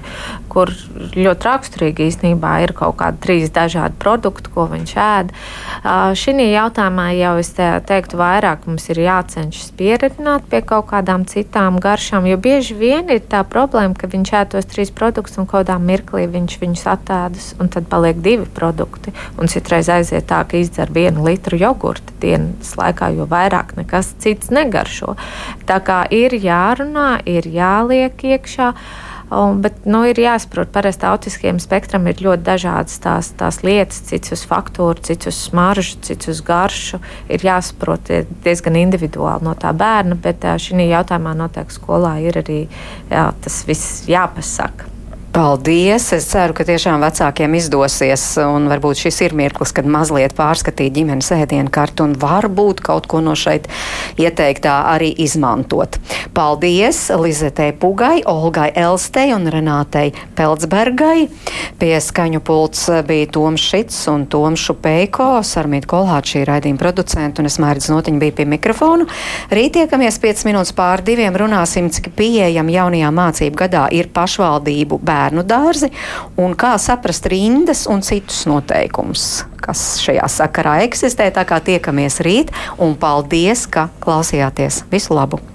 [0.52, 0.72] kur
[1.16, 5.34] ļoti raksturīgi īstenībā ir kaut kādi trīs dažādi produkti, ko viņš ēd.
[5.80, 10.88] Uh, šī jautājumā jau es te, teiktu vairāk mums ir jā jācenšas pieredzināt pie kaut
[10.90, 15.33] kādām citām garšām, jo bieži vien ir tā problēma, ka viņš ēd tos trīs produktus
[15.40, 19.14] un kādā mirklī viņš viņus attēdas, un tad paliek divi produkti.
[19.38, 24.52] Un citreiz aiziet tā, ka izdzer vienu litru jogurta dienas laikā, jo vairāk nekas cits
[24.54, 25.16] negaršo.
[25.68, 28.72] Tā kā ir jārunā, ir jāliek iekšā.
[29.34, 34.02] Un, bet nu, ir jāsaprot, ka parasti autiskiem spektram ir ļoti dažādas tās, tās lietas,
[34.10, 37.00] cits uz faktūru, cits uz smaržu, cits uz garšu.
[37.32, 38.12] Ir jāsaprot
[38.44, 42.64] diezgan individuāli no tā bērna, bet šī jautājumā noteikti skolā ir arī
[43.10, 44.93] jā, tas viss jāpasaka.
[45.34, 46.12] Paldies!
[46.14, 51.32] Es ceru, ka tiešām vecākiem izdosies, un varbūt šis ir mirklis, kad mazliet pārskatīt ģimenes
[51.34, 53.66] ēdienu kartu un varbūt kaut ko no šeit
[54.14, 55.98] ieteiktā arī izmantot.
[56.36, 61.26] Paldies Lizetei Pugai, Olgai Elstei un Renātei Peltsbergai.
[61.82, 67.50] Pie skaņu pults bija Toms Šits un Toms Šupeiko, Sarmīt Kolhāt šī raidījuma producenta, un
[67.50, 69.10] es mērķis notiņu bija pie mikrofonu.
[69.50, 75.23] Rīt tiekamies 5 minūtes pār diviem, runāsim, cik pieejam jaunajā mācību gadā ir pašvaldību bērnu
[75.24, 75.90] bērnu dārzi
[76.40, 81.30] un kā saprast rindas un citus noteikumus, kas šajā sakarā eksistē.
[81.34, 84.84] Tā kā tiekamies rīt un paldies, ka klausījāties.
[84.92, 85.53] Visu labu!